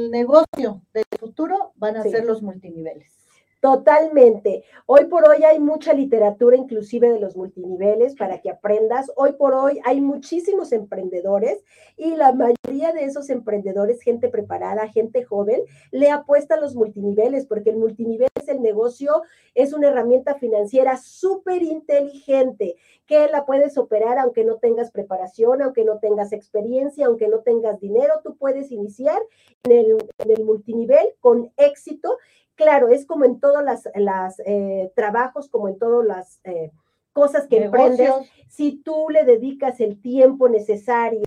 [0.09, 3.24] negocio del futuro van a ser los multiniveles.
[3.65, 4.63] Totalmente.
[4.86, 9.12] Hoy por hoy hay mucha literatura inclusive de los multiniveles para que aprendas.
[9.15, 11.63] Hoy por hoy hay muchísimos emprendedores
[11.97, 17.47] y la mayoría de esos emprendedores, gente preparada, gente joven, le apuesta a los multiniveles
[17.47, 19.23] porque el multinivel es el negocio,
[19.56, 22.75] es una herramienta financiera súper inteligente
[23.08, 27.80] que la puedes operar aunque no tengas preparación, aunque no tengas experiencia, aunque no tengas
[27.80, 29.19] dinero, tú puedes iniciar
[29.63, 32.15] en el, en el multinivel con éxito
[32.55, 36.71] claro, es como en todos los las, eh, trabajos, como en todas las eh,
[37.13, 38.11] cosas que emprendes,
[38.49, 41.23] si tú le dedicas el tiempo necesario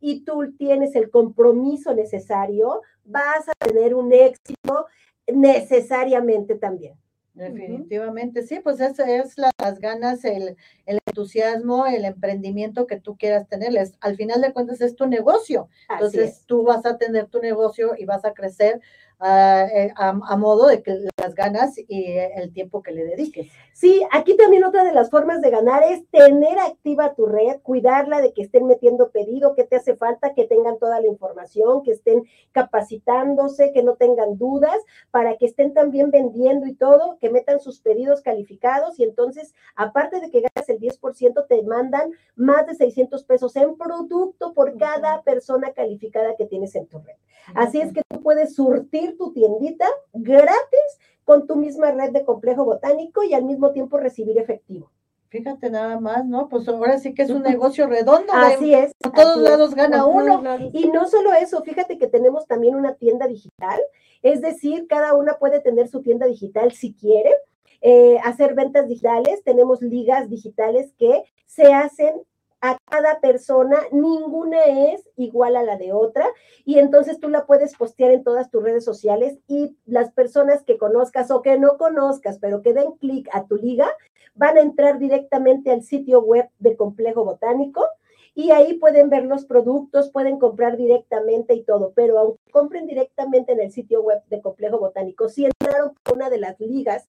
[0.00, 4.86] y tú tienes el compromiso necesario, vas a tener un éxito
[5.26, 6.94] necesariamente también.
[7.34, 13.48] Definitivamente, sí, pues es, es las ganas, el, el, entusiasmo, el emprendimiento que tú quieras
[13.48, 13.94] tenerles.
[14.00, 15.68] Al final de cuentas es tu negocio.
[15.88, 18.82] Entonces tú vas a tener tu negocio y vas a crecer
[19.24, 23.48] eh, a, modo de que las ganas y el tiempo que le dediques.
[23.72, 28.20] Sí, aquí también otra de las formas de ganar es tener activa tu red, cuidarla
[28.20, 31.92] de que estén metiendo pedido, que te hace falta, que tengan toda la información, que
[31.92, 34.76] estén capacitándose, que no tengan dudas,
[35.10, 40.20] para que estén también vendiendo y todo, que metan sus pedidos calificados y entonces, aparte
[40.20, 45.22] de que ganas el 10%, te mandan más de 600 pesos en producto por cada
[45.22, 47.14] persona calificada que tienes en tu red.
[47.54, 52.64] Así es que tú puedes surtir tu tiendita gratis con tu misma red de complejo
[52.64, 54.90] botánico y al mismo tiempo recibir efectivo.
[55.28, 56.50] Fíjate nada más, ¿no?
[56.50, 58.34] Pues ahora sí que es un negocio redondo.
[58.34, 58.92] Así es.
[59.02, 60.42] A todos lados gana uno.
[60.74, 63.80] Y no solo eso, fíjate que tenemos también una tienda digital,
[64.20, 67.34] es decir, cada una puede tener su tienda digital si quiere.
[67.80, 72.22] Eh, hacer ventas digitales, tenemos ligas digitales que se hacen
[72.62, 76.24] a cada persona, ninguna es igual a la de otra
[76.64, 80.78] y entonces tú la puedes postear en todas tus redes sociales y las personas que
[80.78, 83.88] conozcas o que no conozcas, pero que den clic a tu liga,
[84.34, 87.84] van a entrar directamente al sitio web de Complejo Botánico
[88.32, 93.52] y ahí pueden ver los productos, pueden comprar directamente y todo, pero aunque compren directamente
[93.52, 97.08] en el sitio web de Complejo Botánico, si entraron por una de las ligas,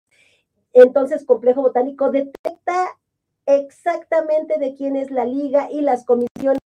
[0.74, 2.98] entonces Complejo Botánico detecta
[3.46, 6.60] exactamente de quién es la liga y las comisiones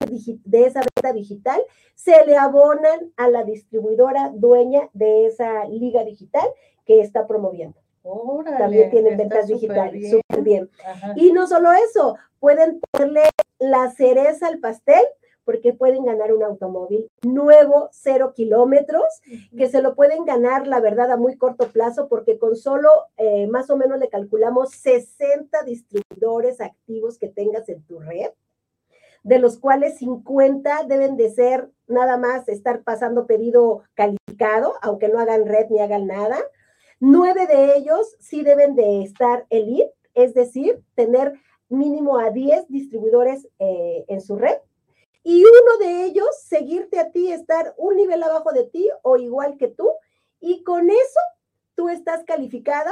[0.44, 1.62] de esa venta digital
[1.96, 6.48] se le abonan a la distribuidora dueña de esa liga digital
[6.86, 7.80] que está promoviendo.
[8.58, 10.70] También tienen ventas digitales, súper bien.
[11.16, 13.24] Y no solo eso, pueden ponerle
[13.60, 15.04] la cereza al pastel
[15.48, 19.06] porque pueden ganar un automóvil nuevo, cero kilómetros,
[19.58, 23.48] que se lo pueden ganar, la verdad, a muy corto plazo, porque con solo eh,
[23.48, 28.32] más o menos le calculamos 60 distribuidores activos que tengas en tu red.
[29.24, 35.20] de los cuales 50 deben de ser nada más estar pasando pedido calificado, aunque no
[35.20, 36.38] hagan red ni hagan nada.
[37.00, 41.34] Nueve de ellos sí deben de estar elite, es decir, tener
[41.70, 44.58] mínimo a 10 distribuidores eh, en su red.
[45.24, 49.58] Y uno de ellos, seguirte a ti, estar un nivel abajo de ti o igual
[49.58, 49.90] que tú.
[50.40, 51.20] Y con eso
[51.76, 52.92] tú estás calificada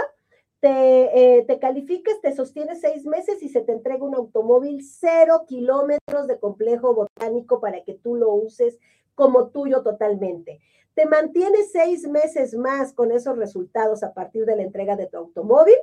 [0.60, 5.46] te, eh, te, calificas, te sostienes seis meses y se te entrega un automóvil cero
[5.48, 8.80] kilómetros de complejo botánico para que tú lo uses
[9.14, 10.60] como tuyo totalmente.
[10.94, 15.18] Te mantienes seis meses más con esos resultados a partir de la entrega de tu
[15.18, 15.76] automóvil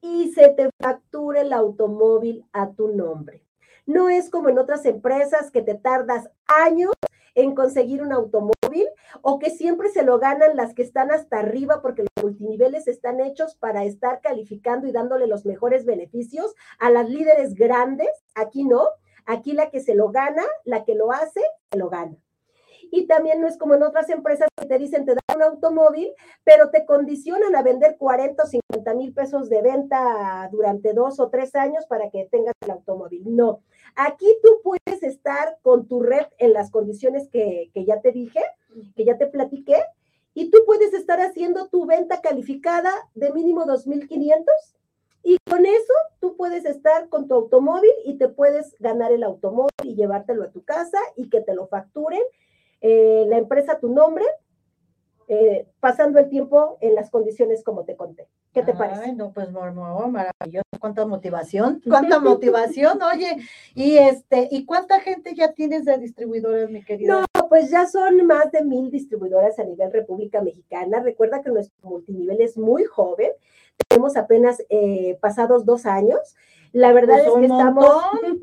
[0.00, 3.43] y se te factura el automóvil a tu nombre.
[3.86, 6.92] No es como en otras empresas que te tardas años
[7.34, 8.88] en conseguir un automóvil
[9.22, 13.20] o que siempre se lo ganan las que están hasta arriba porque los multiniveles están
[13.20, 18.08] hechos para estar calificando y dándole los mejores beneficios a las líderes grandes.
[18.34, 18.88] Aquí no,
[19.26, 22.16] aquí la que se lo gana, la que lo hace, se lo gana.
[22.90, 26.12] Y también no es como en otras empresas que te dicen te dan un automóvil,
[26.44, 31.28] pero te condicionan a vender 40 o 50 mil pesos de venta durante dos o
[31.28, 33.22] tres años para que tengas el automóvil.
[33.24, 33.60] No,
[33.96, 38.40] aquí tú puedes estar con tu red en las condiciones que, que ya te dije,
[38.96, 39.82] que ya te platiqué,
[40.34, 44.44] y tú puedes estar haciendo tu venta calificada de mínimo 2.500
[45.22, 49.70] y con eso tú puedes estar con tu automóvil y te puedes ganar el automóvil
[49.82, 52.20] y llevártelo a tu casa y que te lo facturen
[52.86, 54.26] eh, la empresa tu nombre,
[55.26, 58.28] eh, pasando el tiempo en las condiciones como te conté.
[58.52, 59.14] ¿Qué te parece?
[59.14, 63.38] No, pues maravilloso, cuánta motivación, cuánta motivación, oye,
[63.74, 67.20] y este, ¿y cuánta gente ya tienes de distribuidores, mi querida?
[67.20, 71.00] No, pues ya son más de mil distribuidoras a nivel República Mexicana.
[71.00, 73.30] Recuerda que nuestro multinivel es muy joven,
[73.88, 76.36] tenemos apenas eh, pasados dos años.
[76.74, 78.02] La verdad pues es que estamos,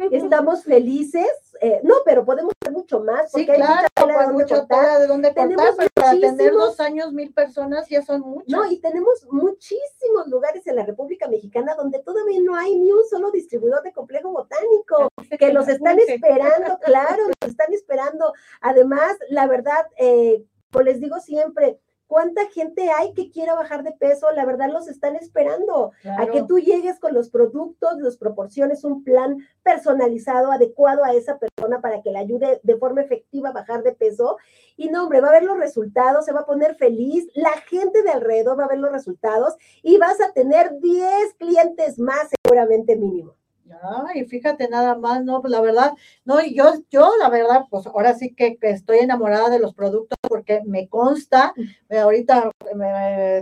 [0.10, 1.30] estamos felices.
[1.60, 3.30] Eh, no, pero podemos hacer mucho más.
[3.30, 3.88] Porque sí, claro,
[4.20, 8.22] hay mucha tela de dónde contar, pero para tener dos años, mil personas ya son
[8.22, 8.48] muchos.
[8.48, 13.04] No, y tenemos muchísimos lugares en la República Mexicana donde todavía no hay ni un
[13.04, 18.32] solo distribuidor de complejo botánico, que los están esperando, claro, los están esperando.
[18.62, 21.82] Además, la verdad, eh, pues les digo siempre,
[22.12, 24.30] ¿Cuánta gente hay que quiera bajar de peso?
[24.32, 29.06] La verdad los están esperando a que tú llegues con los productos, los proporciones un
[29.06, 33.82] plan personalizado, adecuado a esa persona para que le ayude de forma efectiva a bajar
[33.84, 34.36] de peso.
[34.76, 38.04] Y no, hombre, va a ver los resultados, se va a poner feliz, la gente
[38.04, 42.98] de alrededor va a ver los resultados y vas a tener 10 clientes más seguramente
[42.98, 43.38] mínimo.
[43.82, 45.94] Ay, fíjate nada más, no, pues la verdad,
[46.26, 50.18] no, y yo, yo la verdad, pues ahora sí que, estoy enamorada de los productos
[50.28, 51.54] porque me consta,
[51.90, 52.52] eh, ahorita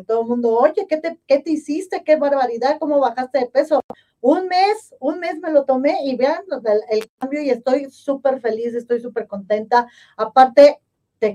[0.08, 2.04] todo el mundo, oye, ¿qué te, ¿qué te hiciste?
[2.04, 2.78] ¿Qué barbaridad?
[2.80, 3.82] ¿Cómo bajaste de peso?
[4.22, 8.42] Un mes, un mes me lo tomé y vean el, el cambio y estoy súper
[8.42, 9.88] feliz, estoy súper contenta.
[10.18, 10.80] Aparte,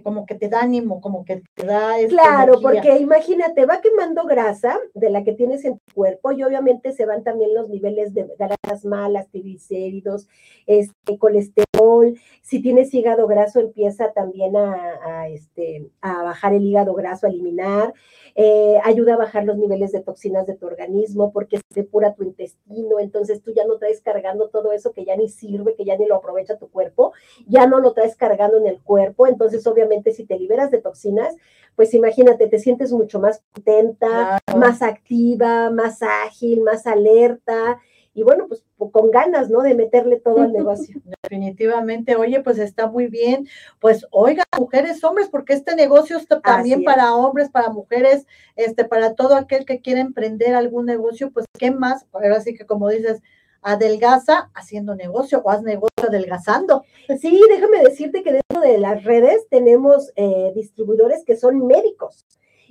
[0.03, 1.95] como que te da ánimo, como que te da...
[2.09, 6.93] Claro, porque imagínate, va quemando grasa de la que tienes en tu cuerpo y obviamente
[6.93, 10.29] se van también los niveles de grasas malas, triglicéridos,
[10.67, 12.19] este, colesterol.
[12.43, 17.93] Si tienes hígado graso, empieza también a, este, a bajar el hígado graso, a eliminar.
[18.37, 22.25] Eh, ayuda a bajar los niveles de toxinas de tu organismo porque se depura tu
[22.25, 25.97] intestino, entonces tú ya no traes cargando todo eso que ya ni sirve, que ya
[25.97, 27.13] ni lo aprovecha tu cuerpo,
[27.47, 31.35] ya no lo traes cargando en el cuerpo, entonces obviamente si te liberas de toxinas,
[31.77, 37.81] pues imagínate, te sientes mucho más contenta, más activa, más ágil, más alerta,
[38.15, 39.63] y bueno, pues con ganas, ¿no?
[39.63, 41.01] De meterle todo al negocio.
[41.23, 43.49] Definitivamente, oye, pues está muy bien.
[43.81, 49.15] Pues oiga, mujeres, hombres, porque este negocio está también para hombres, para mujeres, este, para
[49.15, 53.21] todo aquel que quiera emprender algún negocio, pues qué más, ahora sí que como dices,
[53.65, 56.85] adelgaza haciendo negocio o haz negocio adelgazando.
[57.21, 62.25] Sí, déjame decirte que dentro de las redes tenemos eh, distribuidores que son médicos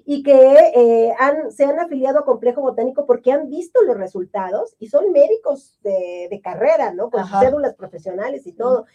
[0.05, 0.33] y que
[0.75, 5.11] eh, han, se han afiliado a Complejo Botánico porque han visto los resultados y son
[5.11, 7.09] médicos de, de carrera, ¿no?
[7.09, 8.85] Con sus cédulas profesionales y todo.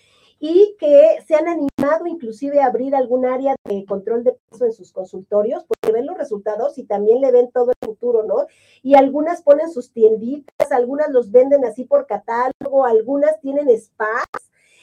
[0.40, 4.72] Y que se han animado inclusive a abrir algún área de control de peso en
[4.72, 8.46] sus consultorios porque ven los resultados y también le ven todo el futuro, ¿no?
[8.82, 14.26] Y algunas ponen sus tienditas, algunas los venden así por catálogo, algunas tienen spas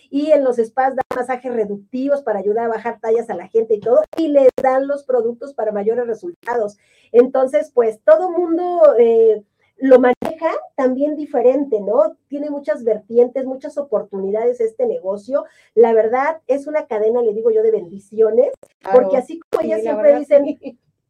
[0.10, 3.76] y en los spas dan masajes reductivos para ayudar a bajar tallas a la gente
[3.76, 6.78] y todo, y les dan los productos para mayores resultados.
[7.12, 9.44] Entonces, pues todo mundo eh,
[9.78, 12.18] lo maneja también diferente, ¿no?
[12.28, 15.46] Tiene muchas vertientes, muchas oportunidades este negocio.
[15.74, 18.52] La verdad es una cadena, le digo yo, de bendiciones,
[18.94, 20.58] porque así como ellas siempre dicen,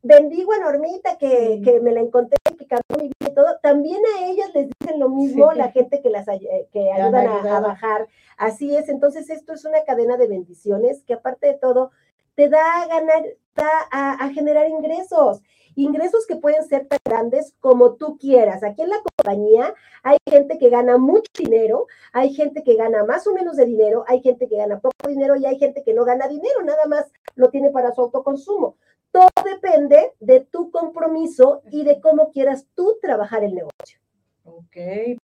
[0.06, 4.02] bendigo a Normita que, que me la encontré, que cambió mi vida y todo, también
[4.16, 8.08] a ellas les dicen lo mismo la gente que las eh, que ayudan a, bajar.
[8.38, 11.92] Así es, entonces esto es una cadena de bendiciones que aparte de todo
[12.36, 13.24] te da a ganar,
[13.56, 15.42] da a, generar ingresos
[15.76, 18.64] ingresos que pueden ser tan grandes como tú quieras.
[18.64, 19.74] Aquí en la compañía
[20.04, 24.06] hay gente que gana mucho dinero, hay gente que gana más o menos de dinero,
[24.08, 27.12] hay gente que gana poco dinero y hay gente que no gana dinero, nada más
[27.36, 28.78] lo tiene para su autoconsumo.
[29.12, 34.00] Todo depende de tu compromiso y de cómo quieras tú trabajar el negocio.
[34.44, 34.76] Ok,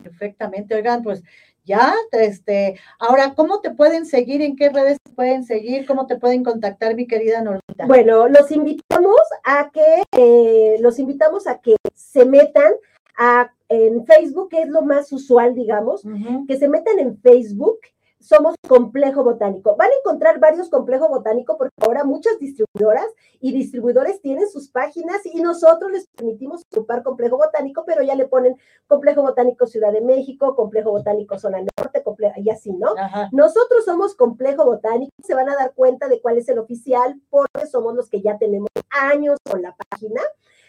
[0.03, 0.74] perfectamente.
[0.74, 1.22] Oigan, pues
[1.68, 4.42] ya, este, ahora, ¿cómo te pueden seguir?
[4.42, 5.86] ¿En qué redes te pueden seguir?
[5.86, 7.86] ¿Cómo te pueden contactar, mi querida Normita?
[7.86, 12.72] Bueno, los invitamos a que, eh, los invitamos a que se metan
[13.16, 16.02] a, en Facebook, que es lo más usual, digamos,
[16.46, 17.78] que se metan en Facebook
[18.20, 19.76] somos complejo botánico.
[19.76, 23.06] Van a encontrar varios complejos botánicos porque ahora muchas distribuidoras
[23.40, 28.26] y distribuidores tienen sus páginas y nosotros les permitimos ocupar complejo botánico, pero ya le
[28.26, 28.56] ponen
[28.86, 32.94] complejo botánico Ciudad de México, complejo botánico Zona Norte, complejo, y así, ¿no?
[33.32, 37.66] Nosotros somos complejo botánico, se van a dar cuenta de cuál es el oficial porque
[37.66, 40.20] somos los que ya tenemos años con la página.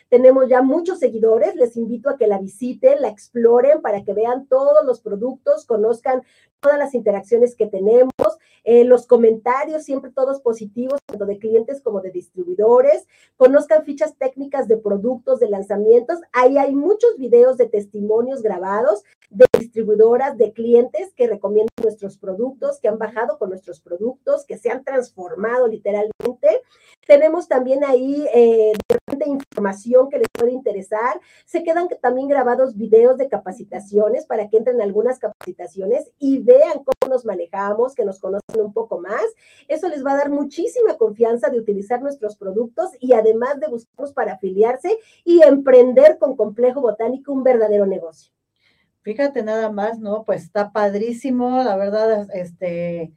[0.10, 4.48] Tenemos ya muchos seguidores, les invito a que la visiten, la exploren para que vean
[4.48, 6.24] todos los productos, conozcan
[6.60, 8.12] todas las interacciones que tenemos,
[8.64, 13.08] eh, los comentarios siempre todos positivos, tanto de clientes como de distribuidores,
[13.38, 16.20] conozcan fichas técnicas de productos, de lanzamientos.
[16.34, 22.80] Ahí hay muchos videos de testimonios grabados de distribuidoras, de clientes que recomiendan nuestros productos,
[22.80, 26.62] que han bajado con nuestros productos, que se han transformado literalmente.
[27.10, 28.74] Tenemos también ahí eh,
[29.26, 31.20] información que les puede interesar.
[31.46, 37.10] Se quedan también grabados videos de capacitaciones para que entren algunas capacitaciones y vean cómo
[37.12, 39.26] nos manejamos, que nos conocen un poco más.
[39.68, 44.14] Eso les va a dar muchísima confianza de utilizar nuestros productos y además de buscarnos
[44.14, 48.32] para afiliarse y emprender con Complejo Botánico un verdadero negocio.
[49.02, 50.26] Fíjate nada más, ¿no?
[50.26, 53.14] Pues está padrísimo, la verdad, este,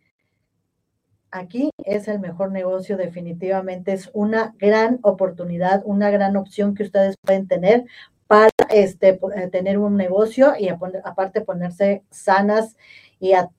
[1.32, 7.16] aquí es el mejor negocio, definitivamente es una gran oportunidad, una gran opción que ustedes
[7.24, 7.84] pueden tener
[8.26, 12.76] para este, eh, tener un negocio y aparte ponerse sanas
[13.18, 13.50] y a,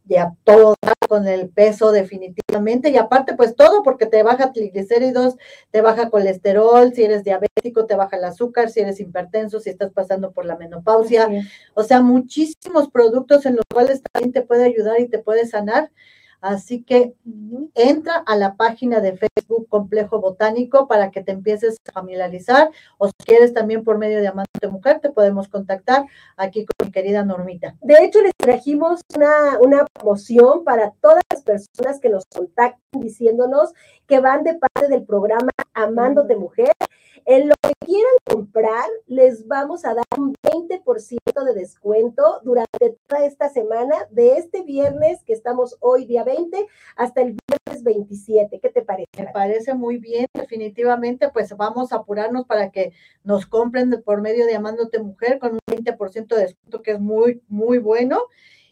[0.43, 0.75] todo
[1.07, 2.89] con el peso definitivamente.
[2.89, 5.35] Y aparte pues todo porque te baja triglicéridos,
[5.71, 9.91] te baja colesterol, si eres diabético te baja el azúcar, si eres hipertenso, si estás
[9.91, 11.29] pasando por la menopausia,
[11.75, 15.91] o sea, muchísimos productos en los cuales también te puede ayudar y te puede sanar
[16.43, 17.15] Así que
[17.73, 23.07] entra a la página de Facebook Complejo Botánico para que te empieces a familiarizar o
[23.07, 27.23] si quieres también por medio de Amante Mujer te podemos contactar aquí con mi querida
[27.23, 27.77] Normita.
[27.81, 33.71] De hecho, les trajimos una, una promoción para todas las personas que nos contacten diciéndonos
[34.05, 36.73] que van de parte del programa Amándote Mujer
[37.25, 43.25] en lo que quieran comprar, les vamos a dar un 20% de descuento durante toda
[43.25, 48.59] esta semana, de este viernes que estamos hoy, día 20, hasta el viernes 27.
[48.59, 49.07] ¿Qué te parece?
[49.17, 52.93] Me parece muy bien, definitivamente, pues vamos a apurarnos para que
[53.23, 57.41] nos compren por medio de Amándote Mujer con un 20% de descuento que es muy,
[57.47, 58.23] muy bueno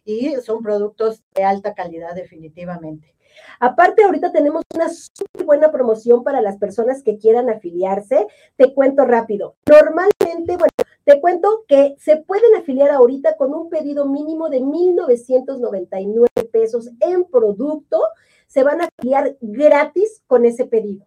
[0.04, 3.16] y son productos de alta calidad definitivamente.
[3.60, 8.28] Aparte, ahorita tenemos una súper buena promoción para las personas que quieran afiliarse.
[8.56, 9.56] Te cuento rápido.
[9.70, 10.72] Normalmente, bueno,
[11.04, 17.26] te cuento que se pueden afiliar ahorita con un pedido mínimo de 1,999 pesos en
[17.26, 18.02] producto.
[18.48, 21.06] Se van a afiliar gratis con ese pedido.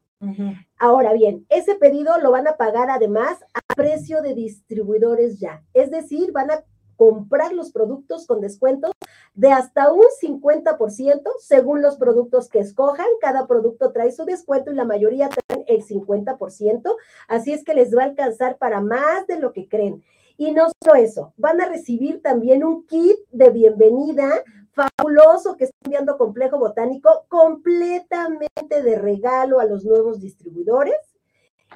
[0.78, 5.62] Ahora bien, ese pedido lo van a pagar además a precio de distribuidores ya.
[5.74, 6.64] Es decir, van a
[6.96, 8.92] comprar los productos con descuentos
[9.34, 13.06] de hasta un 50% según los productos que escojan.
[13.20, 16.96] Cada producto trae su descuento y la mayoría traen el 50%.
[17.28, 20.02] Así es que les va a alcanzar para más de lo que creen.
[20.36, 24.42] Y no solo eso, van a recibir también un kit de bienvenida
[24.72, 31.13] fabuloso que está enviando Complejo Botánico completamente de regalo a los nuevos distribuidores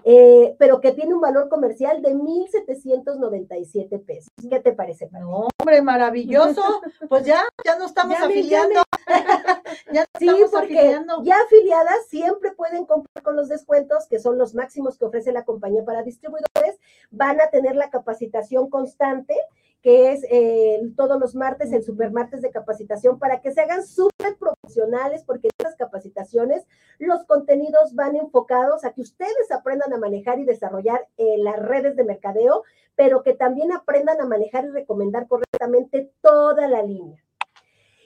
[0.05, 4.29] eh, pero que tiene un valor comercial de 1.797 pesos.
[4.49, 5.09] ¿Qué te parece?
[5.13, 6.63] No, hombre, maravilloso.
[7.09, 8.83] Pues ya, ya no estamos afiliando.
[9.93, 14.99] ya sí, porque ya afiliadas siempre pueden comprar con los descuentos, que son los máximos
[14.99, 16.79] que ofrece la compañía para distribuidores.
[17.11, 19.35] Van a tener la capacitación constante
[19.83, 24.37] que es eh, todos los martes, el supermartes de capacitación, para que se hagan súper
[24.37, 26.67] profesionales, porque estas capacitaciones,
[26.99, 31.97] los contenidos van enfocados a que ustedes aprendan a manejar y desarrollar eh, las redes
[31.97, 32.65] de mercadeo,
[32.97, 37.23] pero que también aprendan a manejar y recomendar correctamente toda la línea.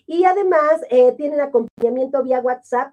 [0.06, 2.92] Y además eh, tienen acompañamiento vía WhatsApp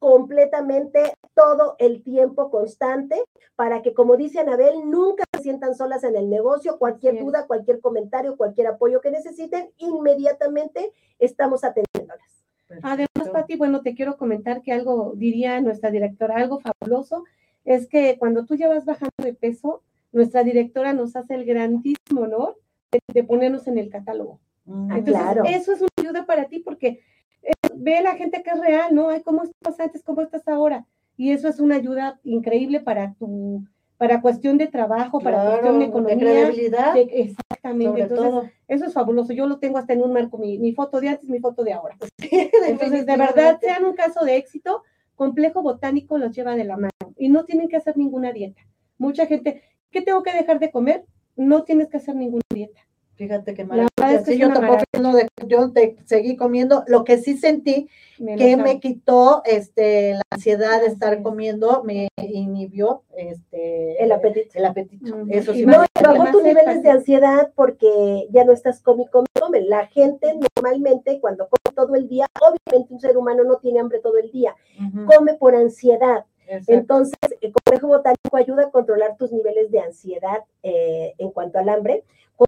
[0.00, 3.22] completamente todo el tiempo constante
[3.54, 6.78] para que, como dice Anabel, nunca se sientan solas en el negocio.
[6.78, 7.26] Cualquier Bien.
[7.26, 12.44] duda, cualquier comentario, cualquier apoyo que necesiten, inmediatamente estamos atendiéndolas.
[12.82, 13.08] Además.
[13.32, 17.24] Pati, bueno, te quiero comentar que algo diría nuestra directora, algo fabuloso,
[17.64, 19.82] es que cuando tú ya vas bajando de peso,
[20.12, 22.58] nuestra directora nos hace el grandísimo honor
[22.90, 24.40] de, de ponernos en el catálogo.
[24.64, 25.44] Mm, Ah, Entonces, claro.
[25.44, 27.00] eso es una ayuda para ti porque
[27.42, 29.08] eh, ve la gente que es real, ¿no?
[29.10, 30.02] Ay, ¿cómo estás antes?
[30.02, 30.86] ¿Cómo estás ahora?
[31.16, 33.64] Y eso es una ayuda increíble para tu,
[33.98, 36.16] para cuestión de trabajo, para cuestión de de economía.
[36.18, 37.86] credibilidad, de- exactamente.
[37.90, 38.44] sobre Entonces, todo.
[38.68, 39.32] eso es fabuloso.
[39.34, 41.72] Yo lo tengo hasta en un marco, mi, mi foto de antes, mi foto de
[41.74, 41.96] ahora.
[42.66, 44.82] Entonces, de verdad, sean un caso de éxito,
[45.14, 48.62] Complejo Botánico los lleva de la mano y no tienen que hacer ninguna dieta.
[48.96, 51.04] Mucha gente, ¿qué tengo que dejar de comer?
[51.36, 52.80] No tienes que hacer ninguna dieta.
[53.20, 53.88] Fíjate maravilla.
[54.18, 56.84] es que Sí, es yo tampoco de- yo te seguí comiendo.
[56.86, 61.22] Lo que sí sentí que me quitó este la ansiedad de estar es.
[61.22, 64.58] comiendo, me inhibió este El apetito.
[64.58, 65.14] el apetito.
[65.14, 65.26] Ujú.
[65.28, 69.04] Eso sí No, y bajó tus es niveles de ansiedad porque ya no estás come,
[69.10, 69.26] come.
[69.66, 73.98] La gente normalmente cuando come todo el día, obviamente un ser humano no tiene hambre
[74.00, 74.54] todo el día,
[75.06, 76.24] come por ansiedad.
[76.46, 76.72] exacto.
[76.72, 81.68] Entonces, el complejo botánico ayuda a controlar tus niveles de ansiedad eh, en cuanto al
[81.68, 82.02] hambre,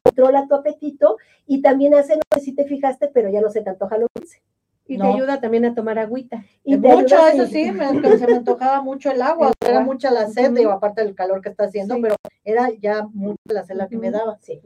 [0.04, 1.16] controla tu apetito
[1.46, 4.06] y también hace, no sé si te fijaste, pero ya no se te antoja lo
[4.14, 4.42] dulce.
[4.84, 5.04] Y No.
[5.04, 6.44] te ayuda también a tomar agüita.
[6.64, 7.88] Y mucho, ayuda eso sí, me,
[8.18, 9.92] se me antojaba mucho el agua, El era agua.
[9.94, 12.02] mucha la sed, digo, aparte del calor que está haciendo, Sí.
[12.02, 14.38] pero era ya mucha la sed la que me daba.
[14.42, 14.60] Sí.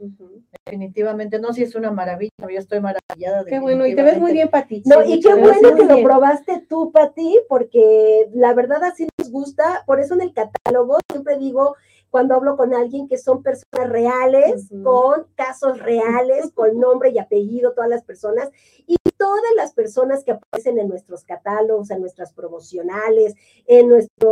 [0.65, 3.45] Definitivamente, no, sí es una maravilla, yo estoy maravillada.
[3.45, 4.81] Qué bueno, y te ves muy bien, Pati.
[4.85, 9.31] No, Sí, y qué bueno que lo probaste tú, Pati, porque la verdad así nos
[9.31, 9.83] gusta.
[9.85, 11.75] Por eso en el catálogo siempre digo,
[12.09, 14.83] cuando hablo con alguien, que son personas reales, Ujú.
[14.83, 18.49] con casos reales, con nombre y apellido, todas las personas.
[18.85, 23.35] Y todas las personas que aparecen en nuestros catálogos, en nuestras promocionales,
[23.65, 24.29] en nuestra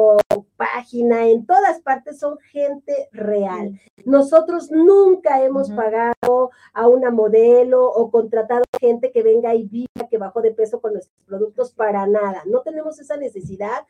[0.55, 3.79] página, en todas partes, son gente real.
[4.05, 5.77] Nosotros nunca hemos Ujú.
[5.77, 10.79] pagado a una modelo o contratado gente que venga y diga que bajó de peso
[10.79, 12.43] con nuestros productos para nada.
[12.45, 13.85] No tenemos esa necesidad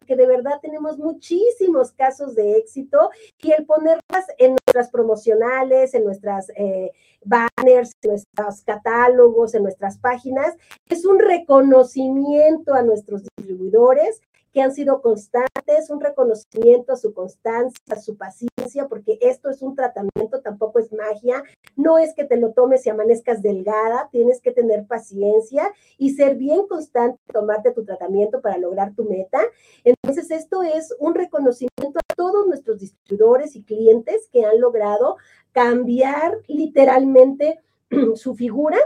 [0.00, 6.04] porque de verdad tenemos muchísimos casos de éxito y el ponerlas en nuestras promocionales, en
[6.04, 6.90] nuestras eh,
[7.24, 10.56] banners, en nuestros catálogos, en nuestras páginas,
[10.88, 14.20] es un reconocimiento a nuestros distribuidores
[14.52, 19.62] que han sido constantes, un reconocimiento a su constancia, a su paciencia, porque esto es
[19.62, 21.42] un tratamiento, tampoco es magia,
[21.76, 26.36] no es que te lo tomes y amanezcas delgada, tienes que tener paciencia y ser
[26.36, 29.40] bien constante, tomarte tu tratamiento para lograr tu meta.
[29.84, 35.16] Entonces, esto es un reconocimiento a todos nuestros distribuidores y clientes que han logrado
[35.52, 37.60] cambiar literalmente
[38.14, 38.78] su figura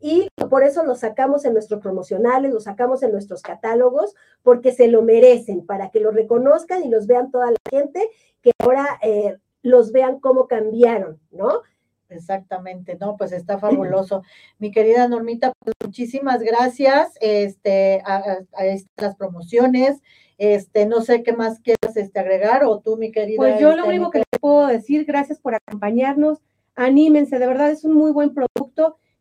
[0.00, 4.88] y por eso los sacamos en nuestros promocionales, los sacamos en nuestros catálogos, porque se
[4.88, 8.08] lo merecen, para que los reconozcan y los vean toda la gente,
[8.42, 11.60] que ahora eh, los vean cómo cambiaron, ¿no?
[12.08, 14.22] Exactamente, no, pues está fabuloso.
[14.58, 20.00] Mi querida Normita, pues muchísimas gracias este, a, a- a estas promociones.
[20.36, 23.36] Este, no sé qué más quieras este, agregar o tú, mi querida.
[23.36, 26.38] Pues yo lo este, único que les puedo decir, gracias por acompañarnos,
[26.74, 28.69] anímense, de verdad es un muy buen producto.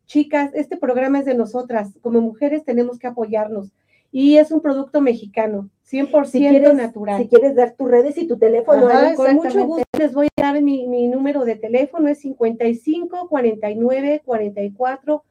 [0.09, 3.71] Chicas, este programa es de nosotras, como mujeres tenemos que apoyarnos
[4.11, 7.21] y es un producto mexicano, 100% Si quieres, natural.
[7.21, 10.27] si quieres dar tus redes y tu teléfono, Ajá, Ani, Con mucho gusto les voy
[10.35, 15.23] a dar mi, mi número de teléfono, es 55 49 44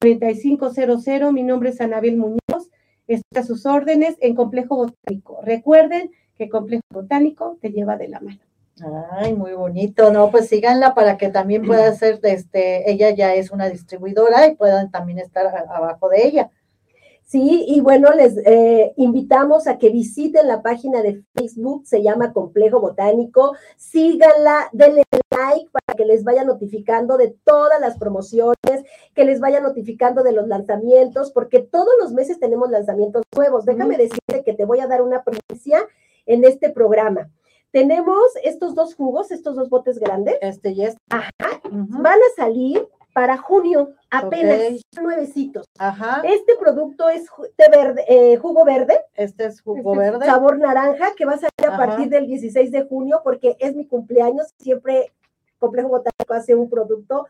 [0.00, 1.32] 4500.
[1.32, 2.70] Mi nombre es Anabel Muñoz.
[3.06, 5.42] Estoy a sus órdenes en Complejo Botánico.
[5.44, 8.40] Recuerden que Complejo Botánico te lleva de la mano.
[9.12, 13.52] Ay, muy bonito, no, pues síganla para que también pueda ser, este, ella ya es
[13.52, 16.50] una distribuidora y puedan también estar a- abajo de ella.
[17.22, 22.32] Sí, y bueno, les eh, invitamos a que visiten la página de Facebook, se llama
[22.32, 28.82] Complejo Botánico, síganla, denle like para que les vaya notificando de todas las promociones,
[29.14, 33.64] que les vaya notificando de los lanzamientos, porque todos los meses tenemos lanzamientos nuevos.
[33.64, 35.78] Déjame decirte que te voy a dar una primicia
[36.26, 37.30] en este programa.
[37.74, 41.00] Tenemos estos dos jugos, estos dos botes grandes, Este, y este.
[41.10, 41.32] Ajá.
[41.72, 45.66] Van a salir para junio, apenas, nuevecitos.
[45.76, 50.26] Ajá, Este producto es té verde, eh, jugo verde, este es jugo Este es verde.
[50.26, 53.88] sabor naranja, que va a salir a partir del 16 de junio porque es mi
[53.88, 54.54] cumpleaños.
[54.60, 55.12] Siempre
[55.58, 57.26] Complejo Botánico hace un producto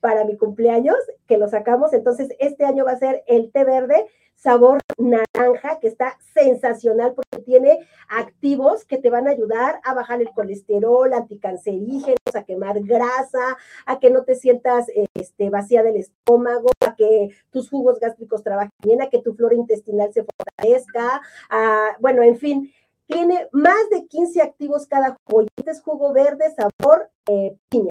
[0.00, 1.92] para mi cumpleaños que lo sacamos.
[1.92, 4.06] Entonces, este año va a ser el té verde,
[4.44, 7.78] sabor naranja, que está sensacional porque tiene
[8.10, 13.98] activos que te van a ayudar a bajar el colesterol, anticancerígenos, a quemar grasa, a
[13.98, 19.00] que no te sientas este, vacía del estómago, a que tus jugos gástricos trabajen bien,
[19.00, 22.70] a que tu flora intestinal se fortalezca, a, bueno, en fin,
[23.06, 25.46] tiene más de 15 activos cada jugo.
[25.56, 27.90] Este es jugo verde, sabor eh, piña.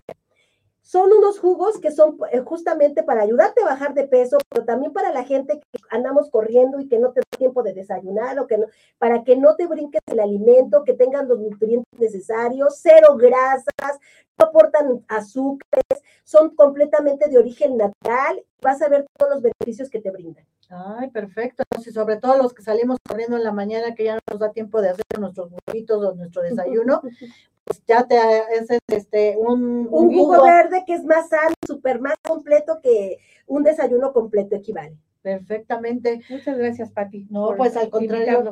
[0.83, 4.91] Son unos jugos que son eh, justamente para ayudarte a bajar de peso, pero también
[4.91, 8.47] para la gente que andamos corriendo y que no te da tiempo de desayunar o
[8.47, 8.67] que no,
[8.97, 13.97] para que no te brinques el alimento, que tengan los nutrientes necesarios, cero grasas,
[14.37, 20.01] no aportan azúcares, son completamente de origen natural, vas a ver todos los beneficios que
[20.01, 20.45] te brindan.
[20.69, 21.63] Ay, perfecto.
[21.79, 24.51] Y sobre todo los que salimos corriendo en la mañana, que ya no nos da
[24.51, 27.01] tiempo de hacer nuestros burritos o nuestro desayuno,
[27.63, 28.17] pues ya te
[28.55, 33.63] es este un, un, jugo, verde que es más sano, súper más completo que un
[33.63, 34.97] desayuno completo equivale.
[35.23, 36.21] Perfectamente.
[36.29, 37.27] Muchas gracias, Pati.
[37.29, 38.43] No, pues al contrario,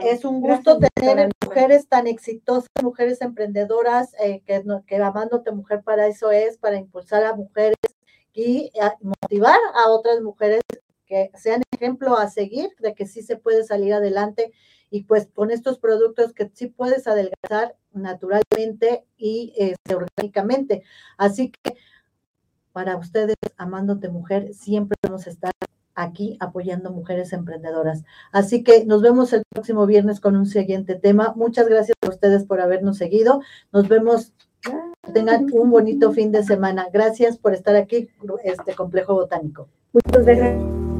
[0.00, 6.06] es un gusto tener mujeres tan exitosas, mujeres emprendedoras, eh, que, que amándote mujer para
[6.06, 7.78] eso es, para impulsar a mujeres
[8.32, 10.60] y motivar a otras mujeres
[11.04, 14.52] que sean ejemplo a seguir de que sí se puede salir adelante
[14.94, 20.84] y pues con estos productos que sí puedes adelgazar naturalmente y este, orgánicamente.
[21.18, 21.74] Así que
[22.70, 25.50] para ustedes, amándote mujer, siempre vamos a estar
[25.96, 28.04] aquí apoyando mujeres emprendedoras.
[28.30, 31.32] Así que nos vemos el próximo viernes con un siguiente tema.
[31.34, 33.40] Muchas gracias a ustedes por habernos seguido.
[33.72, 34.32] Nos vemos.
[35.12, 36.86] Tengan un bonito fin de semana.
[36.92, 38.10] Gracias por estar aquí,
[38.44, 39.68] este complejo botánico.
[39.92, 40.93] Muchas gracias.